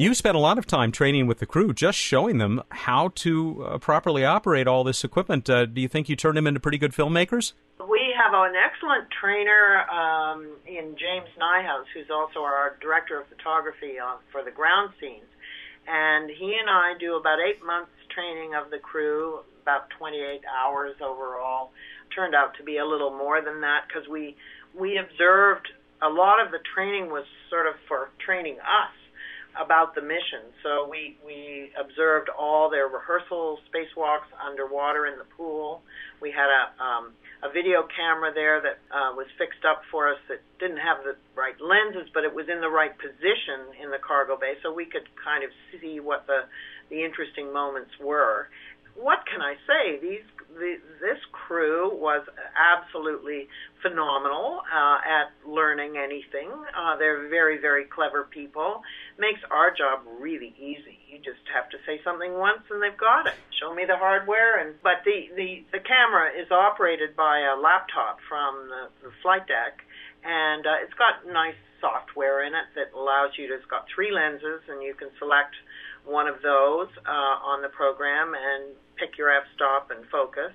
you 0.00 0.14
spent 0.14 0.34
a 0.34 0.40
lot 0.40 0.56
of 0.56 0.66
time 0.66 0.92
training 0.92 1.26
with 1.26 1.40
the 1.40 1.46
crew, 1.46 1.74
just 1.74 1.98
showing 1.98 2.38
them 2.38 2.62
how 2.70 3.08
to 3.16 3.62
uh, 3.62 3.78
properly 3.78 4.24
operate 4.24 4.66
all 4.66 4.82
this 4.82 5.04
equipment. 5.04 5.50
Uh, 5.50 5.66
do 5.66 5.78
you 5.78 5.88
think 5.88 6.08
you 6.08 6.16
turned 6.16 6.38
them 6.38 6.46
into 6.46 6.58
pretty 6.58 6.78
good 6.78 6.92
filmmakers? 6.92 7.52
We 7.78 8.14
have 8.16 8.32
an 8.32 8.54
excellent 8.56 9.08
trainer 9.20 9.84
um, 9.90 10.56
in 10.66 10.96
James 10.96 11.28
Neihouse, 11.38 11.84
who's 11.92 12.08
also 12.10 12.40
our 12.40 12.78
director 12.80 13.20
of 13.20 13.28
photography 13.28 14.00
on, 14.00 14.18
for 14.32 14.42
the 14.42 14.50
ground 14.50 14.94
scenes. 14.98 15.28
And 15.86 16.30
he 16.30 16.56
and 16.58 16.70
I 16.70 16.94
do 16.98 17.16
about 17.16 17.38
eight 17.38 17.62
months 17.64 17.92
training 18.14 18.54
of 18.54 18.70
the 18.70 18.78
crew, 18.78 19.40
about 19.62 19.90
28 19.98 20.40
hours 20.48 20.96
overall. 21.04 21.72
Turned 22.14 22.34
out 22.34 22.56
to 22.56 22.64
be 22.64 22.78
a 22.78 22.86
little 22.86 23.10
more 23.10 23.42
than 23.42 23.60
that 23.60 23.84
because 23.86 24.08
we 24.08 24.34
we 24.72 24.98
observed 24.98 25.68
a 26.00 26.08
lot 26.08 26.44
of 26.44 26.52
the 26.52 26.58
training 26.74 27.10
was 27.10 27.24
sort 27.50 27.66
of 27.66 27.74
for 27.86 28.10
training 28.24 28.56
us 28.60 28.94
about 29.58 29.94
the 29.94 30.02
mission. 30.02 30.52
So 30.62 30.86
we 30.88 31.16
we 31.24 31.72
observed 31.78 32.28
all 32.30 32.70
their 32.70 32.86
rehearsal 32.86 33.58
spacewalks 33.68 34.30
underwater 34.38 35.06
in 35.06 35.18
the 35.18 35.26
pool. 35.36 35.82
We 36.20 36.30
had 36.30 36.48
a 36.48 36.82
um, 36.82 37.12
a 37.42 37.48
video 37.48 37.88
camera 37.96 38.32
there 38.34 38.60
that 38.60 38.78
uh, 38.92 39.16
was 39.16 39.26
fixed 39.38 39.64
up 39.64 39.82
for 39.90 40.12
us 40.12 40.18
that 40.28 40.40
didn't 40.60 40.78
have 40.78 41.02
the 41.04 41.16
right 41.34 41.56
lenses, 41.60 42.10
but 42.12 42.24
it 42.24 42.34
was 42.34 42.46
in 42.52 42.60
the 42.60 42.68
right 42.68 42.92
position 42.98 43.72
in 43.82 43.90
the 43.90 43.98
cargo 43.98 44.36
bay, 44.36 44.54
so 44.62 44.72
we 44.72 44.84
could 44.84 45.08
kind 45.16 45.42
of 45.42 45.50
see 45.72 46.00
what 46.00 46.26
the 46.26 46.44
the 46.90 47.02
interesting 47.02 47.52
moments 47.52 47.90
were. 48.00 48.48
What 48.94 49.26
can 49.26 49.40
I 49.40 49.54
say? 49.66 49.98
These 50.00 50.24
the, 50.54 50.76
this 51.00 51.18
crew 51.32 51.94
was 51.94 52.26
absolutely 52.58 53.48
phenomenal 53.82 54.60
uh, 54.66 54.98
at 55.06 55.32
learning 55.48 55.96
anything. 55.96 56.50
Uh, 56.76 56.96
they're 56.96 57.28
very, 57.28 57.58
very 57.58 57.84
clever 57.84 58.24
people. 58.24 58.82
Makes 59.18 59.40
our 59.50 59.70
job 59.70 60.00
really 60.18 60.54
easy. 60.58 60.98
You 61.08 61.18
just 61.18 61.42
have 61.54 61.70
to 61.70 61.78
say 61.86 62.00
something 62.04 62.34
once 62.34 62.62
and 62.70 62.82
they've 62.82 62.96
got 62.96 63.26
it. 63.26 63.34
Show 63.60 63.74
me 63.74 63.84
the 63.84 63.96
hardware, 63.96 64.58
and 64.58 64.74
but 64.82 65.04
the 65.04 65.28
the 65.36 65.64
the 65.72 65.80
camera 65.80 66.30
is 66.32 66.50
operated 66.50 67.16
by 67.16 67.40
a 67.40 67.56
laptop 67.58 68.18
from 68.28 68.68
the, 68.68 69.08
the 69.08 69.12
flight 69.22 69.46
deck, 69.46 69.84
and 70.24 70.66
uh, 70.66 70.80
it's 70.82 70.94
got 70.94 71.26
nice 71.30 71.58
software 71.80 72.44
in 72.44 72.54
it 72.54 72.68
that 72.74 72.96
allows 72.96 73.32
you 73.36 73.48
to. 73.48 73.54
It's 73.54 73.66
got 73.66 73.86
three 73.94 74.12
lenses, 74.12 74.62
and 74.68 74.82
you 74.82 74.94
can 74.94 75.08
select 75.18 75.54
one 76.10 76.26
of 76.26 76.42
those 76.42 76.88
uh, 77.06 77.36
on 77.52 77.62
the 77.62 77.68
program 77.68 78.34
and 78.34 78.74
pick 78.96 79.16
your 79.16 79.30
f-stop 79.30 79.90
and 79.90 80.04
focus, 80.10 80.52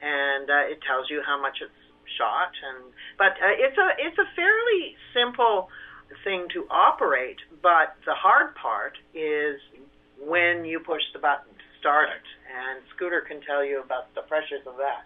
and 0.00 0.48
uh, 0.48 0.72
it 0.72 0.78
tells 0.86 1.10
you 1.10 1.20
how 1.26 1.40
much 1.40 1.58
it's 1.60 1.82
shot. 2.16 2.52
And 2.68 2.92
but 3.18 3.32
uh, 3.32 3.64
it's 3.64 3.78
a 3.78 3.88
it's 3.98 4.18
a 4.18 4.28
fairly 4.34 4.96
simple 5.12 5.68
thing 6.24 6.46
to 6.54 6.66
operate, 6.70 7.40
but 7.62 7.96
the 8.06 8.14
hard 8.14 8.54
part 8.54 8.94
is 9.14 9.60
when 10.20 10.64
you 10.64 10.78
push 10.80 11.02
the 11.12 11.18
button 11.18 11.52
to 11.56 11.78
start 11.80 12.08
it. 12.08 12.26
And 12.52 12.82
Scooter 12.94 13.22
can 13.22 13.40
tell 13.40 13.64
you 13.64 13.80
about 13.82 14.14
the 14.14 14.20
pressures 14.22 14.66
of 14.66 14.76
that. 14.76 15.04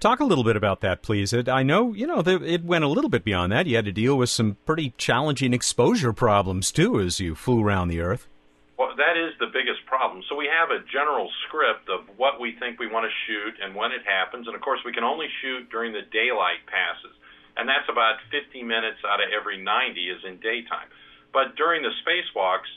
Talk 0.00 0.20
a 0.20 0.24
little 0.24 0.42
bit 0.42 0.56
about 0.56 0.80
that, 0.80 1.02
please. 1.02 1.32
It, 1.32 1.48
I 1.48 1.62
know, 1.62 1.92
you 1.92 2.06
know, 2.06 2.22
the, 2.22 2.42
it 2.42 2.64
went 2.64 2.82
a 2.82 2.88
little 2.88 3.10
bit 3.10 3.24
beyond 3.24 3.52
that. 3.52 3.66
You 3.66 3.76
had 3.76 3.84
to 3.84 3.92
deal 3.92 4.16
with 4.16 4.30
some 4.30 4.56
pretty 4.66 4.94
challenging 4.96 5.52
exposure 5.52 6.12
problems, 6.12 6.72
too, 6.72 6.98
as 6.98 7.20
you 7.20 7.36
flew 7.36 7.62
around 7.62 7.86
the 7.86 8.00
Earth. 8.00 8.26
Well, 8.78 8.96
that 8.96 9.16
is 9.20 9.36
the 9.38 9.52
biggest 9.52 9.84
problem. 9.86 10.24
So 10.28 10.34
we 10.34 10.48
have 10.48 10.72
a 10.72 10.80
general 10.88 11.28
script 11.46 11.92
of 11.92 12.08
what 12.16 12.40
we 12.40 12.56
think 12.56 12.80
we 12.80 12.88
want 12.88 13.04
to 13.04 13.14
shoot 13.28 13.54
and 13.60 13.76
when 13.76 13.92
it 13.92 14.02
happens. 14.08 14.48
And 14.48 14.56
of 14.56 14.62
course, 14.62 14.80
we 14.84 14.92
can 14.92 15.04
only 15.04 15.28
shoot 15.40 15.68
during 15.68 15.92
the 15.92 16.02
daylight 16.08 16.64
passes. 16.66 17.12
And 17.56 17.68
that's 17.68 17.86
about 17.92 18.16
50 18.32 18.64
minutes 18.64 19.04
out 19.04 19.20
of 19.20 19.28
every 19.28 19.60
90 19.60 20.00
is 20.08 20.24
in 20.24 20.40
daytime. 20.40 20.88
But 21.32 21.56
during 21.56 21.84
the 21.84 21.92
spacewalks, 22.00 22.68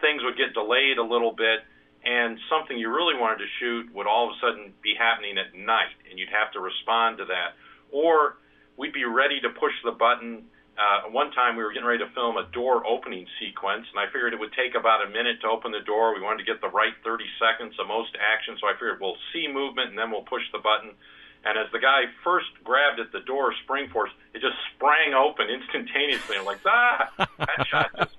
things 0.00 0.22
would 0.24 0.36
get 0.36 0.54
delayed 0.54 0.98
a 0.98 1.06
little 1.06 1.32
bit, 1.32 1.62
and 2.02 2.38
something 2.48 2.78
you 2.78 2.90
really 2.90 3.14
wanted 3.14 3.38
to 3.44 3.50
shoot 3.60 3.92
would 3.94 4.06
all 4.06 4.30
of 4.30 4.34
a 4.34 4.38
sudden 4.40 4.72
be 4.82 4.94
happening 4.98 5.36
at 5.38 5.54
night, 5.54 5.94
and 6.08 6.18
you'd 6.18 6.32
have 6.32 6.50
to 6.52 6.60
respond 6.60 7.18
to 7.18 7.26
that. 7.26 7.54
Or 7.92 8.38
we'd 8.76 8.94
be 8.94 9.04
ready 9.04 9.40
to 9.42 9.50
push 9.50 9.74
the 9.84 9.92
button 9.92 10.48
uh, 10.80 11.10
one 11.10 11.30
time 11.32 11.56
we 11.56 11.62
were 11.62 11.72
getting 11.72 11.86
ready 11.86 12.02
to 12.02 12.10
film 12.16 12.38
a 12.38 12.48
door 12.56 12.86
opening 12.86 13.26
sequence, 13.36 13.84
and 13.92 14.00
I 14.00 14.06
figured 14.06 14.32
it 14.32 14.40
would 14.40 14.54
take 14.56 14.74
about 14.74 15.04
a 15.04 15.10
minute 15.10 15.40
to 15.42 15.48
open 15.48 15.72
the 15.72 15.84
door. 15.84 16.14
We 16.14 16.22
wanted 16.22 16.38
to 16.46 16.48
get 16.48 16.62
the 16.62 16.72
right 16.72 16.94
30 17.04 17.24
seconds 17.36 17.74
of 17.78 17.86
most 17.86 18.16
action, 18.16 18.56
so 18.58 18.66
I 18.66 18.72
figured 18.72 18.96
we'll 18.98 19.20
see 19.32 19.46
movement 19.46 19.90
and 19.90 19.98
then 19.98 20.10
we'll 20.10 20.24
push 20.24 20.42
the 20.52 20.58
button. 20.58 20.96
And 21.44 21.58
as 21.58 21.68
the 21.72 21.80
guy 21.80 22.08
first 22.24 22.48
grabbed 22.64 22.98
at 22.98 23.12
the 23.12 23.20
door 23.20 23.52
spring 23.64 23.88
force, 23.90 24.10
it 24.32 24.40
just 24.40 24.56
sprang 24.74 25.12
open 25.12 25.48
instantaneously. 25.48 26.36
I'm 26.36 26.44
like, 26.44 26.64
ah, 26.64 27.12
that 27.38 27.66
shot 27.70 27.90
just. 27.96 28.16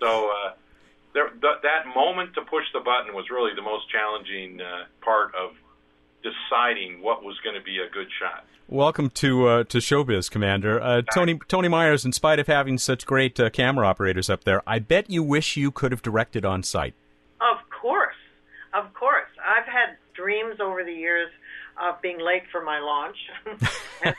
so 0.00 0.28
uh, 0.28 0.52
there, 1.12 1.28
th- 1.28 1.60
that 1.64 1.88
moment 1.94 2.34
to 2.34 2.42
push 2.42 2.64
the 2.72 2.80
button 2.80 3.14
was 3.14 3.28
really 3.30 3.54
the 3.54 3.64
most 3.64 3.88
challenging 3.88 4.60
uh, 4.60 4.84
part 5.00 5.34
of 5.34 5.56
deciding 6.50 7.02
what 7.02 7.22
was 7.22 7.36
going 7.44 7.54
to 7.54 7.62
be 7.62 7.78
a 7.78 7.88
good 7.90 8.08
shot. 8.18 8.44
Welcome 8.68 9.10
to 9.10 9.48
uh, 9.48 9.64
to 9.64 9.78
showbiz, 9.78 10.30
Commander 10.30 10.80
uh, 10.80 11.02
Toni 11.12 11.40
Toni 11.48 11.68
Myers. 11.68 12.04
In 12.04 12.12
spite 12.12 12.38
of 12.38 12.46
having 12.46 12.78
such 12.78 13.04
great 13.04 13.38
uh, 13.40 13.50
camera 13.50 13.86
operators 13.86 14.30
up 14.30 14.44
there, 14.44 14.62
I 14.66 14.78
bet 14.78 15.10
you 15.10 15.22
wish 15.22 15.56
you 15.56 15.70
could 15.70 15.90
have 15.90 16.02
directed 16.02 16.44
on 16.44 16.62
site. 16.62 16.94
Of 17.40 17.58
course, 17.70 18.14
of 18.72 18.92
course. 18.94 19.28
I've 19.44 19.66
had 19.66 19.96
dreams 20.14 20.60
over 20.60 20.84
the 20.84 20.92
years 20.92 21.30
of 21.82 22.00
being 22.00 22.20
late 22.20 22.44
for 22.52 22.62
my 22.62 22.78
launch, 22.78 23.16
and, 24.04 24.14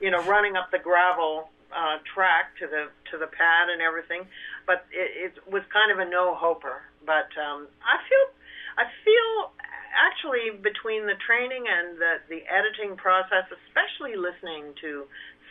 you 0.00 0.10
know, 0.10 0.22
running 0.24 0.56
up 0.56 0.70
the 0.70 0.78
gravel 0.78 1.50
uh, 1.72 1.98
track 2.14 2.56
to 2.60 2.66
the 2.66 2.88
to 3.10 3.18
the 3.18 3.26
pad 3.26 3.68
and 3.70 3.82
everything. 3.82 4.22
But 4.66 4.86
it, 4.92 5.34
it 5.36 5.52
was 5.52 5.62
kind 5.72 5.92
of 5.92 5.98
a 5.98 6.10
no 6.10 6.34
hoper. 6.34 6.82
But 7.04 7.28
um, 7.36 7.68
I 7.84 8.00
feel 8.08 8.34
I 8.78 8.84
feel 9.04 9.50
actually 9.94 10.56
between 10.56 11.06
the 11.06 11.18
training 11.26 11.64
and 11.68 11.98
the, 11.98 12.12
the 12.28 12.42
editing 12.48 12.96
process, 12.96 13.44
especially 13.50 14.16
listening 14.16 14.74
to 14.80 15.04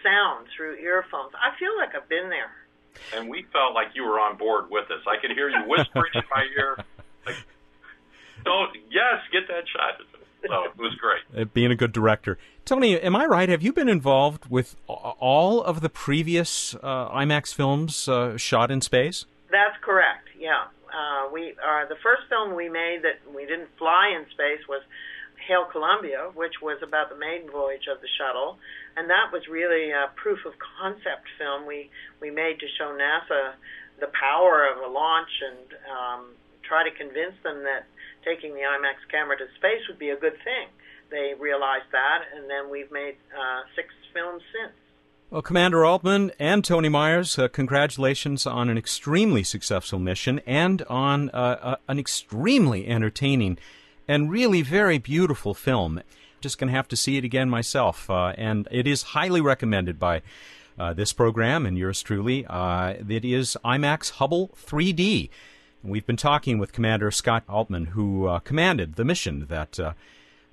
sound 0.03 0.47
through 0.55 0.75
earphones, 0.75 1.33
I 1.35 1.57
feel 1.59 1.75
like 1.77 1.95
I've 1.95 2.09
been 2.09 2.29
there. 2.29 2.51
And 3.15 3.29
we 3.29 3.45
felt 3.53 3.73
like 3.73 3.93
you 3.93 4.03
were 4.03 4.19
on 4.19 4.37
board 4.37 4.69
with 4.69 4.89
us. 4.91 5.01
I 5.07 5.21
could 5.21 5.31
hear 5.31 5.49
you 5.49 5.61
whispering 5.67 6.11
in 6.15 6.23
my 6.31 6.45
ear, 6.57 6.83
like, 7.25 7.35
"Don't, 8.43 8.75
yes, 8.89 9.21
get 9.31 9.47
that 9.47 9.67
shot." 9.69 10.01
so 10.47 10.63
it 10.63 10.77
was 10.77 10.95
great. 10.95 11.21
Uh, 11.35 11.45
being 11.45 11.71
a 11.71 11.75
good 11.75 11.91
director. 11.91 12.37
Toni, 12.65 12.99
am 12.99 13.15
I 13.15 13.25
right? 13.25 13.49
Have 13.49 13.61
you 13.61 13.73
been 13.73 13.89
involved 13.89 14.47
with 14.49 14.75
all 14.87 15.61
of 15.63 15.81
the 15.81 15.89
previous 15.89 16.75
uh, 16.75 17.09
IMAX 17.09 17.53
films 17.53 18.07
uh, 18.07 18.37
shot 18.37 18.71
in 18.71 18.81
space? 18.81 19.25
That's 19.51 19.75
correct. 19.81 20.29
Yeah, 20.37 20.65
uh, 20.91 21.29
we 21.31 21.55
uh, 21.57 21.85
the 21.87 21.99
first 22.03 22.23
film 22.29 22.55
we 22.55 22.69
made 22.69 23.01
that 23.03 23.21
we 23.33 23.45
didn't 23.45 23.69
fly 23.77 24.13
in 24.15 24.25
space 24.31 24.61
was 24.67 24.81
Hail 25.47 25.65
Columbia, 25.71 26.29
which 26.35 26.61
was 26.61 26.77
about 26.83 27.09
the 27.09 27.15
maiden 27.15 27.49
voyage 27.49 27.87
of 27.87 28.01
the 28.01 28.11
shuttle, 28.19 28.59
and 28.97 29.09
that 29.09 29.31
was 29.31 29.47
really 29.47 29.91
a 29.91 30.11
proof 30.15 30.45
of 30.45 30.53
concept 30.59 31.25
film 31.37 31.65
we 31.65 31.89
we 32.19 32.29
made 32.29 32.59
to 32.59 32.67
show 32.77 32.91
NASA 32.91 33.55
the 33.99 34.11
power 34.15 34.67
of 34.67 34.83
a 34.83 34.89
launch 34.91 35.31
and 35.43 35.67
um, 35.91 36.21
try 36.63 36.83
to 36.83 36.93
convince 36.95 37.35
them 37.43 37.63
that 37.63 37.87
taking 38.23 38.53
the 38.53 38.63
IMAX 38.63 38.99
camera 39.11 39.37
to 39.37 39.47
space 39.55 39.83
would 39.87 39.99
be 39.99 40.09
a 40.09 40.19
good 40.19 40.37
thing. 40.43 40.67
They 41.11 41.33
realized 41.39 41.89
that, 41.91 42.29
and 42.35 42.49
then 42.49 42.69
we've 42.69 42.91
made 42.91 43.17
uh, 43.33 43.65
six 43.75 43.89
films 44.13 44.43
since. 44.53 44.75
Well, 45.31 45.43
Commander 45.43 45.85
Altman 45.85 46.31
and 46.39 46.65
Toni 46.65 46.89
Myers, 46.89 47.37
uh, 47.37 47.49
congratulations 47.49 48.47
on 48.47 48.67
an 48.67 48.79
extremely 48.79 49.43
successful 49.43 49.99
mission 49.99 50.41
and 50.47 50.81
on 50.89 51.29
uh, 51.29 51.59
uh 51.61 51.75
an 51.87 51.99
extremely 51.99 52.87
entertaining 52.87 53.59
and 54.07 54.31
really 54.31 54.63
very 54.63 54.97
beautiful 54.97 55.53
film. 55.53 56.01
Just 56.41 56.57
going 56.57 56.69
to 56.69 56.75
have 56.75 56.87
to 56.87 56.95
see 56.95 57.17
it 57.17 57.23
again 57.23 57.47
myself, 57.47 58.09
uh, 58.09 58.33
and 58.39 58.67
it 58.71 58.87
is 58.87 59.03
highly 59.13 59.39
recommended 59.39 59.99
by 59.99 60.23
uh, 60.79 60.93
this 60.93 61.13
program 61.13 61.63
and 61.63 61.77
yours 61.77 62.01
truly. 62.01 62.43
Uh, 62.47 62.95
it 63.07 63.23
is 63.23 63.55
IMAX 63.63 64.09
Hubble 64.13 64.49
3D. 64.57 65.29
We've 65.83 66.07
been 66.07 66.17
talking 66.17 66.57
with 66.57 66.73
Commander 66.73 67.11
Scott 67.11 67.43
Altman, 67.47 67.85
who 67.87 68.39
commanded 68.45 68.95
the 68.95 69.05
mission 69.05 69.45
that 69.47 69.77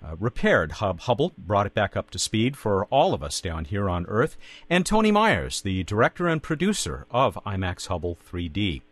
uh, 0.02 0.06
uh, 0.06 0.16
repaired 0.18 0.72
Hub 0.72 1.00
Hubble, 1.00 1.32
brought 1.36 1.66
it 1.66 1.74
back 1.74 1.96
up 1.96 2.10
to 2.10 2.18
speed 2.18 2.56
for 2.56 2.84
all 2.86 3.14
of 3.14 3.22
us 3.22 3.40
down 3.40 3.64
here 3.64 3.88
on 3.88 4.06
Earth, 4.06 4.36
and 4.70 4.84
Toni 4.84 5.10
Myers, 5.10 5.60
the 5.60 5.84
director 5.84 6.28
and 6.28 6.42
producer 6.42 7.06
of 7.10 7.38
IMAX 7.46 7.88
Hubble 7.88 8.18
3D. 8.30 8.82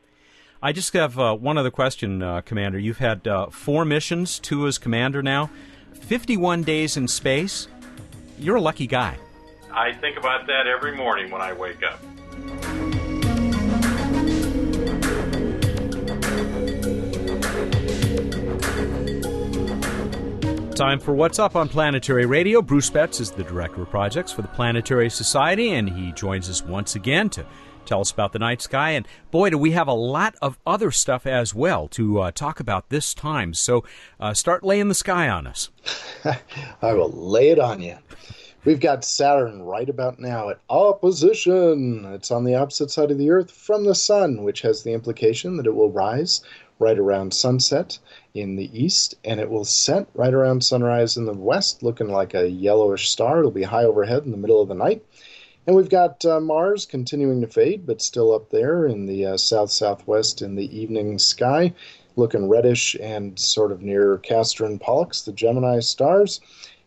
I 0.62 0.72
just 0.72 0.92
have 0.94 1.18
uh, 1.18 1.34
one 1.34 1.58
other 1.58 1.70
question, 1.70 2.42
Commander. 2.42 2.78
You've 2.78 2.98
had 2.98 3.28
four 3.50 3.84
missions, 3.84 4.38
two 4.38 4.66
as 4.66 4.78
commander 4.78 5.22
now, 5.22 5.50
51 5.92 6.62
days 6.62 6.96
in 6.96 7.06
space. 7.06 7.68
You're 8.38 8.56
a 8.56 8.60
lucky 8.60 8.86
guy. 8.86 9.18
I 9.70 9.92
think 9.92 10.16
about 10.16 10.46
that 10.46 10.66
every 10.66 10.96
morning 10.96 11.30
when 11.30 11.42
I 11.42 11.52
wake 11.52 11.82
up. 11.82 12.73
Time 20.74 20.98
for 20.98 21.14
What's 21.14 21.38
Up 21.38 21.54
on 21.54 21.68
Planetary 21.68 22.26
Radio. 22.26 22.60
Bruce 22.60 22.90
Betts 22.90 23.20
is 23.20 23.30
the 23.30 23.44
Director 23.44 23.82
of 23.82 23.90
Projects 23.90 24.32
for 24.32 24.42
the 24.42 24.48
Planetary 24.48 25.08
Society, 25.08 25.72
and 25.72 25.88
he 25.88 26.10
joins 26.10 26.50
us 26.50 26.64
once 26.64 26.96
again 26.96 27.30
to 27.30 27.46
tell 27.86 28.00
us 28.00 28.10
about 28.10 28.32
the 28.32 28.40
night 28.40 28.60
sky. 28.60 28.90
And 28.90 29.06
boy, 29.30 29.50
do 29.50 29.58
we 29.58 29.70
have 29.70 29.86
a 29.86 29.92
lot 29.92 30.34
of 30.42 30.58
other 30.66 30.90
stuff 30.90 31.28
as 31.28 31.54
well 31.54 31.86
to 31.88 32.22
uh, 32.22 32.32
talk 32.32 32.58
about 32.58 32.88
this 32.88 33.14
time. 33.14 33.54
So 33.54 33.84
uh, 34.18 34.34
start 34.34 34.64
laying 34.64 34.88
the 34.88 34.96
sky 34.96 35.28
on 35.28 35.46
us. 35.46 35.70
I 36.82 36.92
will 36.92 37.12
lay 37.12 37.50
it 37.50 37.60
on 37.60 37.80
you. 37.80 37.96
We've 38.64 38.80
got 38.80 39.04
Saturn 39.04 39.62
right 39.62 39.88
about 39.88 40.18
now 40.18 40.48
at 40.48 40.58
opposition. 40.68 42.04
It's 42.14 42.32
on 42.32 42.42
the 42.42 42.56
opposite 42.56 42.90
side 42.90 43.12
of 43.12 43.18
the 43.18 43.30
Earth 43.30 43.52
from 43.52 43.84
the 43.84 43.94
Sun, 43.94 44.42
which 44.42 44.62
has 44.62 44.82
the 44.82 44.92
implication 44.92 45.56
that 45.58 45.66
it 45.66 45.74
will 45.74 45.92
rise 45.92 46.42
right 46.78 46.98
around 46.98 47.32
sunset 47.32 47.98
in 48.34 48.56
the 48.56 48.70
east, 48.78 49.14
and 49.24 49.40
it 49.40 49.50
will 49.50 49.64
set 49.64 50.08
right 50.14 50.34
around 50.34 50.64
sunrise 50.64 51.16
in 51.16 51.24
the 51.24 51.32
west, 51.32 51.82
looking 51.82 52.08
like 52.08 52.34
a 52.34 52.48
yellowish 52.48 53.08
star. 53.08 53.38
It'll 53.38 53.50
be 53.50 53.62
high 53.62 53.84
overhead 53.84 54.24
in 54.24 54.30
the 54.30 54.36
middle 54.36 54.60
of 54.60 54.68
the 54.68 54.74
night. 54.74 55.04
And 55.66 55.74
we've 55.74 55.88
got 55.88 56.24
uh, 56.24 56.40
Mars 56.40 56.84
continuing 56.84 57.40
to 57.40 57.46
fade, 57.46 57.86
but 57.86 58.02
still 58.02 58.34
up 58.34 58.50
there 58.50 58.86
in 58.86 59.06
the 59.06 59.24
uh, 59.26 59.36
south 59.36 59.70
southwest 59.70 60.42
in 60.42 60.56
the 60.56 60.78
evening 60.78 61.18
sky, 61.18 61.72
looking 62.16 62.48
reddish 62.48 62.96
and 63.00 63.38
sort 63.38 63.72
of 63.72 63.80
near 63.80 64.18
Castor 64.18 64.66
and 64.66 64.80
Pollux, 64.80 65.22
the 65.22 65.32
Gemini 65.32 65.80
stars. 65.80 66.40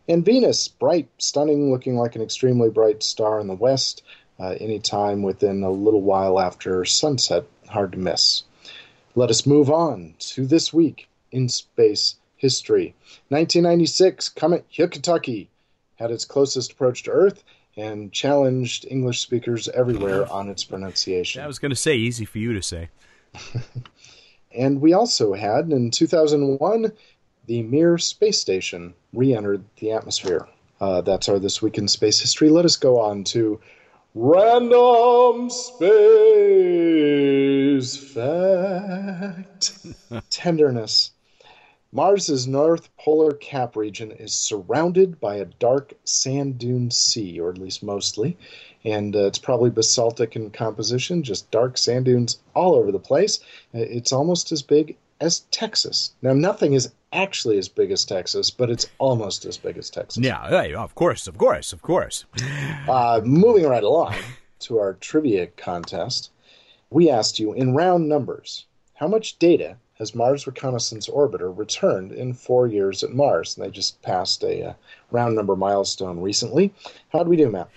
And 0.08 0.24
Venus, 0.24 0.68
bright, 0.68 1.08
stunning, 1.18 1.72
looking 1.72 1.96
like 1.96 2.14
an 2.14 2.22
extremely 2.22 2.70
bright 2.70 3.02
star 3.02 3.40
in 3.40 3.48
the 3.48 3.54
west, 3.54 4.02
uh, 4.38 4.54
anytime 4.60 5.22
within 5.22 5.64
a 5.64 5.70
little 5.70 6.02
while 6.02 6.38
after 6.38 6.84
sunset. 6.84 7.44
Hard 7.68 7.92
to 7.92 7.98
miss. 7.98 8.44
Let 9.18 9.30
us 9.30 9.46
move 9.46 9.68
on 9.68 10.14
to 10.20 10.46
this 10.46 10.72
week 10.72 11.08
in 11.32 11.48
space 11.48 12.14
history. 12.36 12.94
1996, 13.30 14.28
Comet 14.28 14.64
Hyakutake 14.72 15.48
had 15.96 16.12
its 16.12 16.24
closest 16.24 16.70
approach 16.70 17.02
to 17.02 17.10
Earth 17.10 17.42
and 17.76 18.12
challenged 18.12 18.86
English 18.88 19.18
speakers 19.18 19.68
everywhere 19.70 20.30
on 20.30 20.48
its 20.48 20.62
pronunciation. 20.62 21.42
I 21.42 21.48
was 21.48 21.58
going 21.58 21.70
to 21.70 21.76
say, 21.76 21.96
easy 21.96 22.26
for 22.26 22.38
you 22.38 22.52
to 22.52 22.62
say. 22.62 22.90
and 24.52 24.80
we 24.80 24.92
also 24.92 25.34
had 25.34 25.72
in 25.72 25.90
2001 25.90 26.92
the 27.46 27.62
Mir 27.64 27.98
space 27.98 28.40
station 28.40 28.94
re 29.12 29.34
entered 29.34 29.64
the 29.80 29.90
atmosphere. 29.90 30.46
Uh, 30.80 31.00
that's 31.00 31.28
our 31.28 31.40
This 31.40 31.60
Week 31.60 31.76
in 31.76 31.88
Space 31.88 32.20
History. 32.20 32.50
Let 32.50 32.64
us 32.64 32.76
go 32.76 33.00
on 33.00 33.24
to 33.24 33.58
Random 34.14 35.50
Space 35.50 37.27
Fact 37.80 39.86
Tenderness. 40.30 41.12
Mars's 41.90 42.46
north 42.46 42.94
polar 42.98 43.32
cap 43.32 43.74
region 43.74 44.12
is 44.12 44.34
surrounded 44.34 45.18
by 45.20 45.36
a 45.36 45.46
dark 45.46 45.94
sand 46.04 46.58
dune 46.58 46.90
sea, 46.90 47.40
or 47.40 47.50
at 47.50 47.58
least 47.58 47.82
mostly, 47.82 48.36
and 48.84 49.16
uh, 49.16 49.26
it's 49.26 49.38
probably 49.38 49.70
basaltic 49.70 50.36
in 50.36 50.50
composition, 50.50 51.22
just 51.22 51.50
dark 51.50 51.78
sand 51.78 52.04
dunes 52.04 52.38
all 52.54 52.74
over 52.74 52.92
the 52.92 52.98
place. 52.98 53.40
Uh, 53.74 53.78
it's 53.78 54.12
almost 54.12 54.52
as 54.52 54.60
big 54.60 54.96
as 55.20 55.40
Texas. 55.50 56.12
Now, 56.20 56.34
nothing 56.34 56.74
is 56.74 56.92
actually 57.12 57.58
as 57.58 57.68
big 57.68 57.90
as 57.90 58.04
Texas, 58.04 58.50
but 58.50 58.70
it's 58.70 58.86
almost 58.98 59.44
as 59.46 59.56
big 59.56 59.78
as 59.78 59.90
Texas. 59.90 60.22
Yeah, 60.22 60.44
of 60.76 60.94
course, 60.94 61.26
of 61.26 61.38
course, 61.38 61.72
of 61.72 61.82
course. 61.82 62.24
uh, 62.88 63.20
moving 63.24 63.66
right 63.66 63.82
along 63.82 64.14
to 64.60 64.78
our 64.78 64.94
trivia 64.94 65.46
contest, 65.46 66.30
we 66.90 67.10
asked 67.10 67.38
you 67.38 67.52
in 67.52 67.74
round 67.74 68.08
numbers 68.08 68.66
how 68.94 69.08
much 69.08 69.38
data 69.38 69.76
has 69.98 70.14
Mars 70.14 70.46
Reconnaissance 70.46 71.08
Orbiter 71.08 71.56
returned 71.56 72.12
in 72.12 72.32
four 72.32 72.66
years 72.66 73.02
at 73.02 73.10
Mars? 73.10 73.56
And 73.56 73.66
they 73.66 73.70
just 73.70 74.00
passed 74.02 74.42
a, 74.42 74.60
a 74.60 74.68
uh, 74.70 74.74
round 75.10 75.34
number 75.34 75.56
milestone 75.56 76.20
recently. 76.20 76.72
How 77.10 77.20
did 77.20 77.28
we 77.28 77.36
do, 77.36 77.50
Matt? 77.50 77.68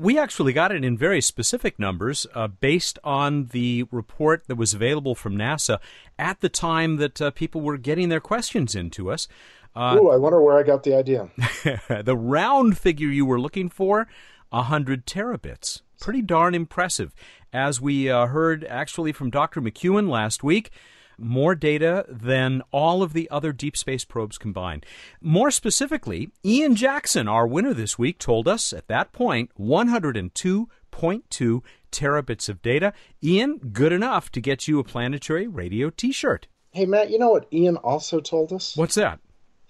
we 0.00 0.18
actually 0.18 0.54
got 0.54 0.72
it 0.72 0.82
in 0.82 0.96
very 0.96 1.20
specific 1.20 1.78
numbers 1.78 2.26
uh, 2.34 2.48
based 2.48 2.98
on 3.04 3.46
the 3.46 3.84
report 3.90 4.46
that 4.46 4.56
was 4.56 4.72
available 4.72 5.14
from 5.14 5.36
NASA 5.36 5.78
at 6.18 6.40
the 6.40 6.48
time 6.48 6.96
that 6.96 7.20
uh, 7.20 7.30
people 7.30 7.60
were 7.60 7.76
getting 7.76 8.08
their 8.08 8.20
questions 8.20 8.74
into 8.74 9.10
us. 9.10 9.28
Uh, 9.76 9.98
Ooh, 10.00 10.10
I 10.10 10.16
wonder 10.16 10.40
where 10.40 10.58
I 10.58 10.62
got 10.62 10.84
the 10.84 10.94
idea. 10.94 11.28
the 12.02 12.16
round 12.16 12.78
figure 12.78 13.08
you 13.08 13.26
were 13.26 13.40
looking 13.40 13.68
for, 13.68 14.08
100 14.48 15.06
terabits. 15.06 15.82
Pretty 16.00 16.22
darn 16.22 16.54
impressive. 16.54 17.14
As 17.52 17.80
we 17.80 18.08
uh, 18.08 18.26
heard 18.26 18.64
actually 18.64 19.12
from 19.12 19.30
Dr. 19.30 19.60
McEwen 19.60 20.08
last 20.08 20.42
week, 20.42 20.70
more 21.18 21.54
data 21.54 22.06
than 22.08 22.62
all 22.72 23.02
of 23.02 23.12
the 23.12 23.28
other 23.30 23.52
deep 23.52 23.76
space 23.76 24.04
probes 24.04 24.38
combined. 24.38 24.86
More 25.20 25.50
specifically, 25.50 26.30
Ian 26.44 26.74
Jackson, 26.74 27.28
our 27.28 27.46
winner 27.46 27.74
this 27.74 27.98
week, 27.98 28.18
told 28.18 28.48
us 28.48 28.72
at 28.72 28.88
that 28.88 29.12
point 29.12 29.50
102.2 29.58 31.62
terabits 31.92 32.48
of 32.48 32.62
data. 32.62 32.92
Ian, 33.22 33.58
good 33.58 33.92
enough 33.92 34.32
to 34.32 34.40
get 34.40 34.66
you 34.66 34.78
a 34.78 34.84
planetary 34.84 35.46
radio 35.46 35.90
t 35.90 36.12
shirt. 36.12 36.46
Hey, 36.72 36.86
Matt, 36.86 37.10
you 37.10 37.18
know 37.18 37.30
what 37.30 37.52
Ian 37.52 37.76
also 37.76 38.20
told 38.20 38.52
us? 38.52 38.76
What's 38.76 38.94
that? 38.94 39.18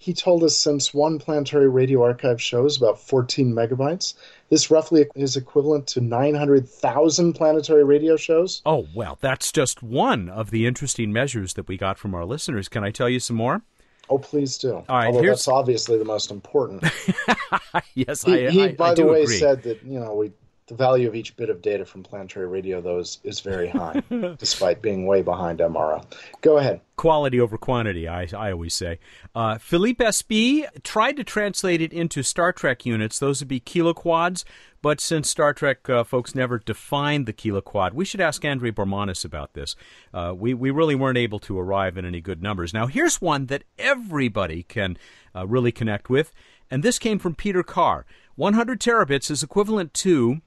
He 0.00 0.14
told 0.14 0.42
us 0.42 0.56
since 0.56 0.94
one 0.94 1.18
planetary 1.18 1.68
radio 1.68 2.02
archive 2.02 2.40
shows 2.40 2.78
about 2.78 2.98
14 2.98 3.52
megabytes, 3.52 4.14
this 4.48 4.70
roughly 4.70 5.04
is 5.14 5.36
equivalent 5.36 5.86
to 5.88 6.00
900,000 6.00 7.34
planetary 7.34 7.84
radio 7.84 8.16
shows. 8.16 8.62
Oh, 8.64 8.86
well, 8.94 9.18
that's 9.20 9.52
just 9.52 9.82
one 9.82 10.30
of 10.30 10.50
the 10.50 10.66
interesting 10.66 11.12
measures 11.12 11.52
that 11.52 11.68
we 11.68 11.76
got 11.76 11.98
from 11.98 12.14
our 12.14 12.24
listeners. 12.24 12.66
Can 12.66 12.82
I 12.82 12.90
tell 12.90 13.10
you 13.10 13.20
some 13.20 13.36
more? 13.36 13.60
Oh, 14.08 14.16
please 14.16 14.56
do. 14.56 14.76
All 14.76 14.84
right, 14.88 15.08
Although 15.08 15.20
that's 15.20 15.46
obviously 15.46 15.98
the 15.98 16.06
most 16.06 16.30
important. 16.30 16.82
yes, 17.94 18.24
he, 18.24 18.46
I, 18.46 18.50
he 18.50 18.64
I, 18.64 18.72
by 18.72 18.88
I 18.92 18.94
the 18.94 19.04
way, 19.04 19.24
agree. 19.24 19.36
said 19.36 19.62
that 19.64 19.82
you 19.84 20.00
know 20.00 20.14
we 20.14 20.32
The 20.70 20.76
value 20.76 21.08
of 21.08 21.16
each 21.16 21.36
bit 21.36 21.50
of 21.50 21.62
data 21.62 21.84
from 21.84 22.04
planetary 22.04 22.46
radio, 22.46 22.80
though, 22.80 23.00
is, 23.00 23.18
is 23.24 23.40
very 23.40 23.68
high, 23.68 24.00
despite 24.38 24.80
being 24.80 25.04
way 25.04 25.20
behind 25.20 25.58
MRO. 25.58 26.04
Go 26.42 26.58
ahead. 26.58 26.80
Quality 26.94 27.40
over 27.40 27.58
quantity, 27.58 28.06
I, 28.06 28.28
I 28.32 28.52
always 28.52 28.72
say. 28.72 29.00
Uh, 29.34 29.58
Philippe 29.58 30.04
SB 30.04 30.68
tried 30.84 31.16
to 31.16 31.24
translate 31.24 31.82
it 31.82 31.92
into 31.92 32.22
Star 32.22 32.52
Trek 32.52 32.86
units. 32.86 33.18
Those 33.18 33.40
would 33.40 33.48
be 33.48 33.58
kiloquads. 33.58 34.44
But 34.80 35.00
since 35.00 35.28
Star 35.28 35.52
Trek 35.52 35.90
uh, 35.90 36.04
folks 36.04 36.36
never 36.36 36.60
defined 36.60 37.26
the 37.26 37.32
kiloquad, 37.32 37.92
we 37.92 38.04
should 38.04 38.20
ask 38.20 38.44
Andre 38.44 38.70
Bormanis 38.70 39.24
about 39.24 39.54
this. 39.54 39.74
Uh, 40.14 40.34
we, 40.36 40.54
we 40.54 40.70
really 40.70 40.94
weren't 40.94 41.18
able 41.18 41.40
to 41.40 41.58
arrive 41.58 41.98
at 41.98 42.04
any 42.04 42.20
good 42.20 42.44
numbers. 42.44 42.72
Now, 42.72 42.86
here's 42.86 43.20
one 43.20 43.46
that 43.46 43.64
everybody 43.76 44.62
can 44.62 44.96
uh, 45.34 45.48
really 45.48 45.72
connect 45.72 46.08
with, 46.08 46.30
and 46.70 46.84
this 46.84 47.00
came 47.00 47.18
from 47.18 47.34
Peter 47.34 47.64
Carr. 47.64 48.06
100 48.36 48.80
terabits 48.80 49.32
is 49.32 49.42
equivalent 49.42 49.92
to 49.94 50.40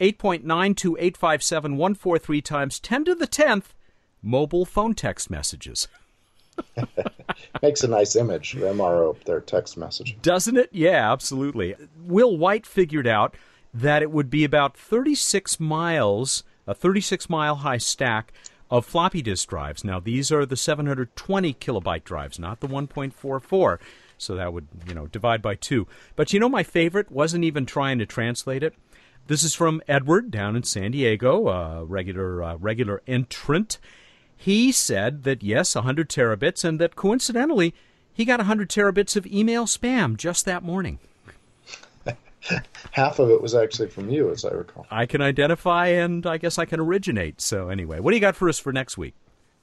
8.92857 0.00 2.44
times 2.44 2.80
10 2.80 3.04
to 3.04 3.14
the 3.14 3.26
10th 3.26 3.66
mobile 4.22 4.64
phone 4.64 4.94
text 4.94 5.30
messages. 5.30 5.88
Makes 7.62 7.84
a 7.84 7.88
nice 7.88 8.16
image, 8.16 8.54
MRO, 8.54 9.22
their 9.24 9.40
text 9.40 9.76
message. 9.76 10.16
Doesn't 10.22 10.56
it? 10.56 10.70
Yeah, 10.72 11.12
absolutely. 11.12 11.74
Will 12.04 12.36
White 12.36 12.66
figured 12.66 13.06
out 13.06 13.36
that 13.72 14.02
it 14.02 14.10
would 14.10 14.30
be 14.30 14.44
about 14.44 14.76
36 14.76 15.60
miles, 15.60 16.44
a 16.66 16.74
36 16.74 17.28
mile 17.28 17.56
high 17.56 17.78
stack 17.78 18.32
of 18.70 18.86
floppy 18.86 19.22
disk 19.22 19.48
drives. 19.48 19.84
Now, 19.84 20.00
these 20.00 20.32
are 20.32 20.46
the 20.46 20.56
720 20.56 21.54
kilobyte 21.54 22.04
drives, 22.04 22.38
not 22.38 22.60
the 22.60 22.68
1.44. 22.68 23.78
So 24.18 24.34
that 24.34 24.52
would, 24.52 24.66
you 24.88 24.94
know, 24.94 25.06
divide 25.06 25.42
by 25.42 25.56
two. 25.56 25.86
But 26.16 26.32
you 26.32 26.40
know, 26.40 26.48
my 26.48 26.62
favorite 26.62 27.12
wasn't 27.12 27.44
even 27.44 27.66
trying 27.66 27.98
to 27.98 28.06
translate 28.06 28.62
it. 28.62 28.74
This 29.28 29.42
is 29.42 29.56
from 29.56 29.82
Edward 29.88 30.30
down 30.30 30.54
in 30.54 30.62
San 30.62 30.92
Diego, 30.92 31.48
a 31.48 31.84
regular 31.84 32.44
uh, 32.44 32.56
regular 32.58 33.02
entrant. 33.08 33.78
He 34.36 34.70
said 34.70 35.24
that 35.24 35.42
yes, 35.42 35.74
100 35.74 36.08
terabits, 36.08 36.62
and 36.62 36.78
that 36.78 36.94
coincidentally, 36.94 37.74
he 38.12 38.24
got 38.24 38.38
100 38.38 38.70
terabits 38.70 39.16
of 39.16 39.26
email 39.26 39.66
spam 39.66 40.16
just 40.16 40.44
that 40.44 40.62
morning. 40.62 41.00
Half 42.92 43.18
of 43.18 43.30
it 43.30 43.42
was 43.42 43.52
actually 43.52 43.88
from 43.88 44.10
you, 44.10 44.30
as 44.30 44.44
I 44.44 44.50
recall. 44.50 44.86
I 44.92 45.06
can 45.06 45.20
identify, 45.20 45.88
and 45.88 46.24
I 46.24 46.38
guess 46.38 46.56
I 46.56 46.64
can 46.64 46.78
originate. 46.78 47.40
So 47.40 47.68
anyway, 47.68 47.98
what 47.98 48.12
do 48.12 48.16
you 48.16 48.20
got 48.20 48.36
for 48.36 48.48
us 48.48 48.60
for 48.60 48.72
next 48.72 48.96
week? 48.96 49.14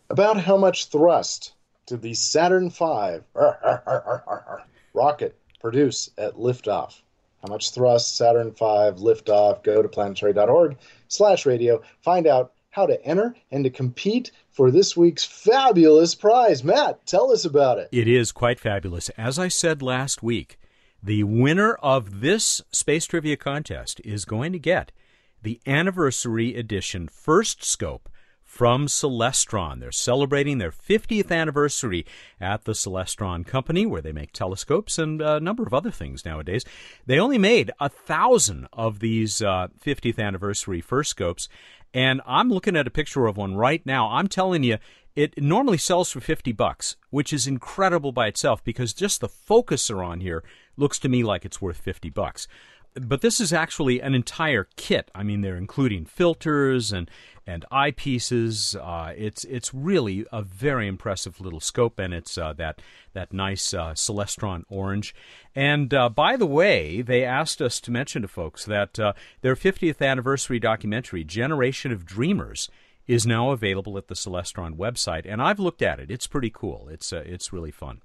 About 0.10 0.42
how 0.42 0.58
much 0.58 0.90
thrust 0.90 1.54
did 1.86 2.02
the 2.02 2.14
Saturn 2.16 2.70
V 2.70 3.20
rocket 4.94 5.40
produce 5.62 6.10
at 6.18 6.34
liftoff? 6.34 7.03
How 7.44 7.50
much 7.50 7.72
thrust, 7.72 8.16
Saturn 8.16 8.52
V, 8.52 8.64
liftoff, 9.04 9.64
go 9.64 9.82
to 9.82 9.90
planetary.org 9.90 10.78
slash 11.10 11.46
radio. 11.46 11.82
Find 12.02 12.26
out 12.26 12.54
how 12.70 12.86
to 12.86 13.06
enter 13.06 13.36
and 13.52 13.66
to 13.66 13.70
compete 13.70 14.32
for 14.50 14.72
this 14.72 14.96
week's 14.96 15.26
fabulous 15.26 16.16
prize. 16.16 16.64
Matt, 16.64 17.06
tell 17.06 17.32
us 17.32 17.44
about 17.44 17.80
it. 17.80 17.90
It 17.92 18.08
is 18.08 18.32
quite 18.32 18.62
fabulous. 18.62 19.10
As 19.10 19.38
I 19.38 19.50
said 19.50 19.82
last 19.82 20.24
week, 20.24 20.58
the 21.02 21.24
winner 21.24 21.74
of 21.76 22.22
this 22.22 22.62
space 22.72 23.06
trivia 23.06 23.36
contest 23.36 24.00
is 24.06 24.24
going 24.24 24.54
to 24.54 24.60
get 24.60 24.94
the 25.42 25.60
anniversary 25.68 26.56
edition 26.56 27.10
first 27.10 27.62
scope 27.62 28.08
from 28.54 28.86
Celestron. 28.86 29.80
They're 29.80 29.92
celebrating 29.92 30.60
their 30.60 30.70
50th 30.70 31.32
anniversary 31.32 32.06
at 32.40 32.66
the 32.66 32.74
Celestron 32.74 33.48
Company, 33.48 33.84
where 33.88 34.00
they 34.02 34.12
make 34.12 34.32
telescopes 34.32 35.00
and 35.00 35.24
a 35.24 35.40
number 35.40 35.64
of 35.64 35.74
other 35.74 35.90
things 35.90 36.24
nowadays. 36.24 36.64
They 37.08 37.18
only 37.18 37.40
made 37.40 37.72
a 37.80 37.90
thousand 37.90 38.68
of 38.72 39.00
these 39.00 39.42
uh, 39.42 39.70
50th 39.84 40.20
anniversary 40.20 40.82
first 40.82 41.10
scopes, 41.10 41.50
and 41.96 42.22
I'm 42.28 42.50
looking 42.52 42.78
at 42.78 42.86
a 42.86 42.92
picture 42.92 43.26
of 43.26 43.38
one 43.38 43.56
right 43.56 43.84
now. 43.88 44.12
I'm 44.12 44.28
telling 44.28 44.62
you, 44.62 44.78
it 45.16 45.42
normally 45.42 45.80
sells 45.80 46.12
for 46.12 46.20
50 46.20 46.52
bucks, 46.52 46.96
which 47.10 47.34
is 47.34 47.48
incredible 47.48 48.12
by 48.12 48.28
itself 48.28 48.64
because 48.64 48.94
just 48.94 49.20
the 49.20 49.30
focuser 49.30 50.06
on 50.06 50.20
here 50.20 50.44
looks 50.78 51.00
to 51.00 51.10
me 51.10 51.24
like 51.24 51.44
it's 51.44 51.60
worth 51.60 51.78
50 51.78 52.12
bucks 52.12 52.48
but 52.96 53.22
this 53.22 53.40
is 53.40 53.52
actually 53.54 54.02
an 54.02 54.14
entire 54.14 54.68
kit. 54.76 55.10
I 55.14 55.24
mean, 55.24 55.42
they're 55.42 55.58
including 55.58 56.06
filters 56.06 56.92
and 56.92 57.10
and 57.46 57.66
eyepieces. 57.72 58.76
Uh, 58.76 59.14
it's 59.18 59.44
it's 59.46 59.74
really 59.74 60.26
a 60.32 60.42
very 60.42 60.88
impressive 60.88 61.42
little 61.42 61.60
scope, 61.60 62.00
and 62.00 62.14
it's 62.14 62.38
uh, 62.38 62.54
that 62.54 62.82
that 63.14 63.34
nice 63.34 63.74
uh, 63.74 63.94
Celestron 63.94 64.64
orange. 64.70 65.14
And 65.56 65.94
uh, 65.94 66.10
by 66.10 66.38
the 66.38 66.46
way, 66.46 67.02
they 67.02 67.24
asked 67.24 67.62
us 67.62 67.80
to 67.82 67.92
mention 67.92 68.22
to 68.22 68.28
folks 68.28 68.66
that 68.66 69.00
uh, 69.00 69.14
their 69.42 69.56
50th 69.56 70.02
anniversary 70.06 70.60
documentary, 70.60 71.24
Generation 71.24 71.92
of 71.92 72.06
Dreamers, 72.06 72.70
is 73.08 73.26
now 73.26 73.52
available 73.52 73.98
at 73.98 74.08
the 74.08 74.16
Celestron 74.16 74.78
website, 74.78 75.26
and 75.26 75.42
I've 75.42 75.60
looked 75.60 75.82
at 75.82 76.00
it. 76.00 76.10
It's 76.10 76.28
pretty 76.28 76.50
cool. 76.50 76.88
It's 76.90 77.12
uh, 77.12 77.24
it's 77.26 77.52
really 77.52 77.72
fun. 77.72 78.02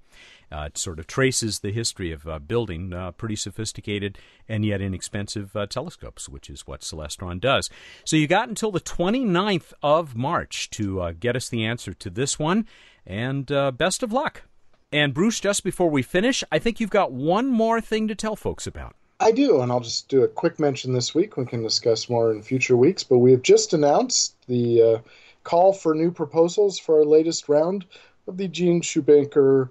Uh, 0.51 0.63
it 0.67 0.77
sort 0.77 0.99
of 0.99 1.07
traces 1.07 1.59
the 1.59 1.71
history 1.71 2.11
of 2.11 2.27
uh, 2.27 2.39
building 2.39 2.93
uh, 2.93 3.11
pretty 3.11 3.35
sophisticated 3.35 4.17
and 4.47 4.65
yet 4.65 4.81
inexpensive 4.81 5.55
uh, 5.55 5.65
telescopes, 5.67 6.27
which 6.27 6.49
is 6.49 6.65
what 6.65 6.81
Celestron 6.81 7.39
does. 7.39 7.69
So 8.03 8.15
you 8.15 8.27
got 8.27 8.49
until 8.49 8.71
the 8.71 8.79
29th 8.79 9.73
of 9.83 10.15
March 10.15 10.69
to 10.71 11.01
uh, 11.01 11.13
get 11.19 11.35
us 11.35 11.49
the 11.49 11.65
answer 11.65 11.93
to 11.93 12.09
this 12.09 12.39
one, 12.39 12.65
and 13.05 13.51
uh, 13.51 13.71
best 13.71 14.01
of 14.01 14.11
luck. 14.11 14.43
And 14.91 15.13
Bruce, 15.13 15.39
just 15.39 15.63
before 15.63 15.89
we 15.89 16.01
finish, 16.01 16.43
I 16.51 16.57
think 16.57 16.79
you've 16.79 16.89
got 16.89 17.11
one 17.11 17.47
more 17.47 17.79
thing 17.79 18.07
to 18.07 18.15
tell 18.15 18.35
folks 18.35 18.65
about. 18.65 18.95
I 19.19 19.31
do, 19.31 19.61
and 19.61 19.71
I'll 19.71 19.81
just 19.81 20.07
do 20.07 20.23
a 20.23 20.27
quick 20.27 20.59
mention 20.59 20.93
this 20.93 21.13
week. 21.13 21.37
We 21.37 21.45
can 21.45 21.61
discuss 21.61 22.09
more 22.09 22.31
in 22.31 22.41
future 22.41 22.77
weeks, 22.77 23.03
but 23.03 23.19
we 23.19 23.31
have 23.31 23.41
just 23.41 23.73
announced 23.73 24.33
the 24.47 25.01
call 25.43 25.73
for 25.73 25.93
new 25.93 26.09
proposals 26.09 26.79
for 26.79 26.99
our 26.99 27.05
latest 27.05 27.49
round 27.49 27.85
of 28.27 28.37
the 28.37 28.47
Gene 28.47 28.81
Shoemaker 28.81 29.69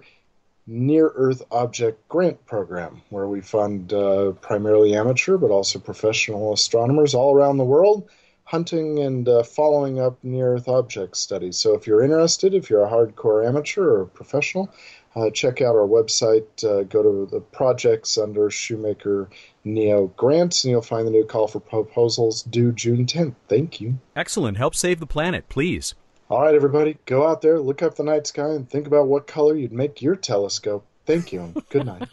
Near 0.69 1.11
Earth 1.15 1.41
Object 1.51 2.07
Grant 2.07 2.45
Program, 2.45 3.01
where 3.09 3.27
we 3.27 3.41
fund 3.41 3.91
uh, 3.91 4.33
primarily 4.33 4.95
amateur 4.95 5.37
but 5.37 5.49
also 5.49 5.79
professional 5.79 6.53
astronomers 6.53 7.15
all 7.15 7.33
around 7.33 7.57
the 7.57 7.63
world 7.63 8.07
hunting 8.49 8.97
and 8.97 9.29
uh, 9.29 9.43
following 9.43 9.99
up 9.99 10.17
near 10.23 10.55
Earth 10.55 10.67
object 10.67 11.15
studies. 11.15 11.55
So 11.55 11.75
if 11.75 11.85
you're 11.85 12.01
interested, 12.01 12.55
if 12.55 12.67
you're 12.67 12.83
a 12.83 12.89
hardcore 12.89 13.47
amateur 13.47 13.99
or 13.99 14.05
professional, 14.05 14.73
uh, 15.15 15.29
check 15.29 15.61
out 15.61 15.75
our 15.75 15.87
website. 15.87 16.47
Uh, 16.63 16.81
go 16.83 17.03
to 17.03 17.29
the 17.29 17.41
projects 17.41 18.17
under 18.17 18.49
Shoemaker 18.49 19.29
Neo 19.63 20.07
Grants, 20.17 20.63
and 20.63 20.71
you'll 20.71 20.81
find 20.81 21.05
the 21.05 21.11
new 21.11 21.25
call 21.25 21.47
for 21.47 21.59
proposals 21.59 22.41
due 22.41 22.71
June 22.71 23.05
10th. 23.05 23.35
Thank 23.47 23.81
you. 23.81 23.99
Excellent. 24.15 24.57
Help 24.57 24.73
save 24.73 24.99
the 24.99 25.05
planet, 25.05 25.47
please. 25.47 25.93
All 26.29 26.43
right, 26.43 26.53
everybody, 26.53 26.95
go 27.07 27.27
out 27.27 27.41
there, 27.41 27.59
look 27.59 27.81
up 27.81 27.95
the 27.95 28.03
night 28.03 28.27
sky, 28.27 28.49
and 28.49 28.69
think 28.69 28.85
about 28.85 29.07
what 29.07 29.25
color 29.25 29.55
you'd 29.55 29.71
make 29.71 29.99
your 29.99 30.15
telescope. 30.15 30.85
Thank 31.07 31.33
you, 31.33 31.41
and 31.41 31.69
good 31.69 31.87
night. 31.87 32.07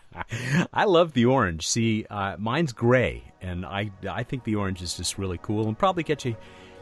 I 0.72 0.84
love 0.84 1.12
the 1.12 1.26
orange. 1.26 1.68
See, 1.68 2.06
uh, 2.08 2.36
mine's 2.38 2.72
gray, 2.72 3.24
and 3.42 3.66
I 3.66 3.90
I 4.10 4.22
think 4.22 4.44
the 4.44 4.54
orange 4.54 4.80
is 4.80 4.96
just 4.96 5.18
really 5.18 5.38
cool, 5.42 5.68
and 5.68 5.78
probably 5.78 6.02
get 6.02 6.24
you 6.24 6.34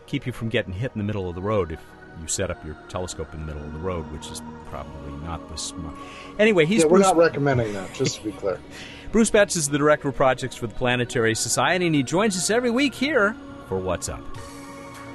keep 0.06 0.26
you 0.26 0.32
from 0.32 0.48
getting 0.48 0.72
hit 0.72 0.92
in 0.94 0.98
the 0.98 1.04
middle 1.04 1.28
of 1.28 1.34
the 1.34 1.42
road 1.42 1.72
if 1.72 1.80
you 2.20 2.28
set 2.28 2.52
up 2.52 2.64
your 2.64 2.76
telescope 2.88 3.34
in 3.34 3.40
the 3.40 3.46
middle 3.46 3.64
of 3.64 3.72
the 3.72 3.80
road, 3.80 4.04
which 4.12 4.28
is 4.30 4.40
probably 4.66 5.12
not 5.24 5.48
the 5.48 5.56
smart. 5.56 5.96
Anyway, 6.38 6.66
he's 6.66 6.84
yeah, 6.84 6.88
we're 6.88 7.00
not 7.00 7.16
recommending 7.16 7.72
that. 7.72 7.92
Just 7.94 8.18
to 8.18 8.24
be 8.26 8.30
clear, 8.30 8.60
Bruce 9.10 9.30
Betts 9.30 9.56
is 9.56 9.68
the 9.68 9.78
director 9.78 10.10
of 10.10 10.14
projects 10.14 10.54
for 10.54 10.68
the 10.68 10.74
Planetary 10.74 11.34
Society, 11.34 11.86
and 11.86 11.96
he 11.96 12.04
joins 12.04 12.36
us 12.36 12.48
every 12.48 12.70
week 12.70 12.94
here 12.94 13.34
for 13.66 13.76
What's 13.76 14.08
Up. 14.08 14.22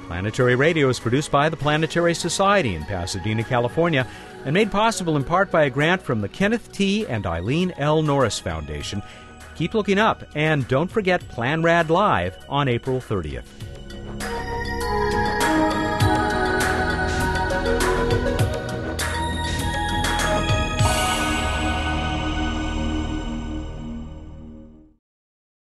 Planetary 0.06 0.54
Radio 0.54 0.88
is 0.88 1.00
produced 1.00 1.32
by 1.32 1.48
the 1.48 1.56
Planetary 1.56 2.14
Society 2.14 2.76
in 2.76 2.84
Pasadena, 2.84 3.42
California, 3.42 4.06
and 4.44 4.54
made 4.54 4.70
possible 4.70 5.16
in 5.16 5.24
part 5.24 5.50
by 5.50 5.64
a 5.64 5.70
grant 5.70 6.00
from 6.00 6.20
the 6.20 6.28
Kenneth 6.28 6.70
T. 6.70 7.04
and 7.08 7.26
Eileen 7.26 7.72
L. 7.76 8.02
Norris 8.02 8.38
Foundation. 8.38 9.02
Keep 9.56 9.74
looking 9.74 9.98
up, 9.98 10.22
and 10.36 10.68
don't 10.68 10.90
forget 10.90 11.20
PlanRad 11.28 11.88
Live 11.88 12.36
on 12.48 12.68
April 12.68 13.00
30th. 13.00 13.46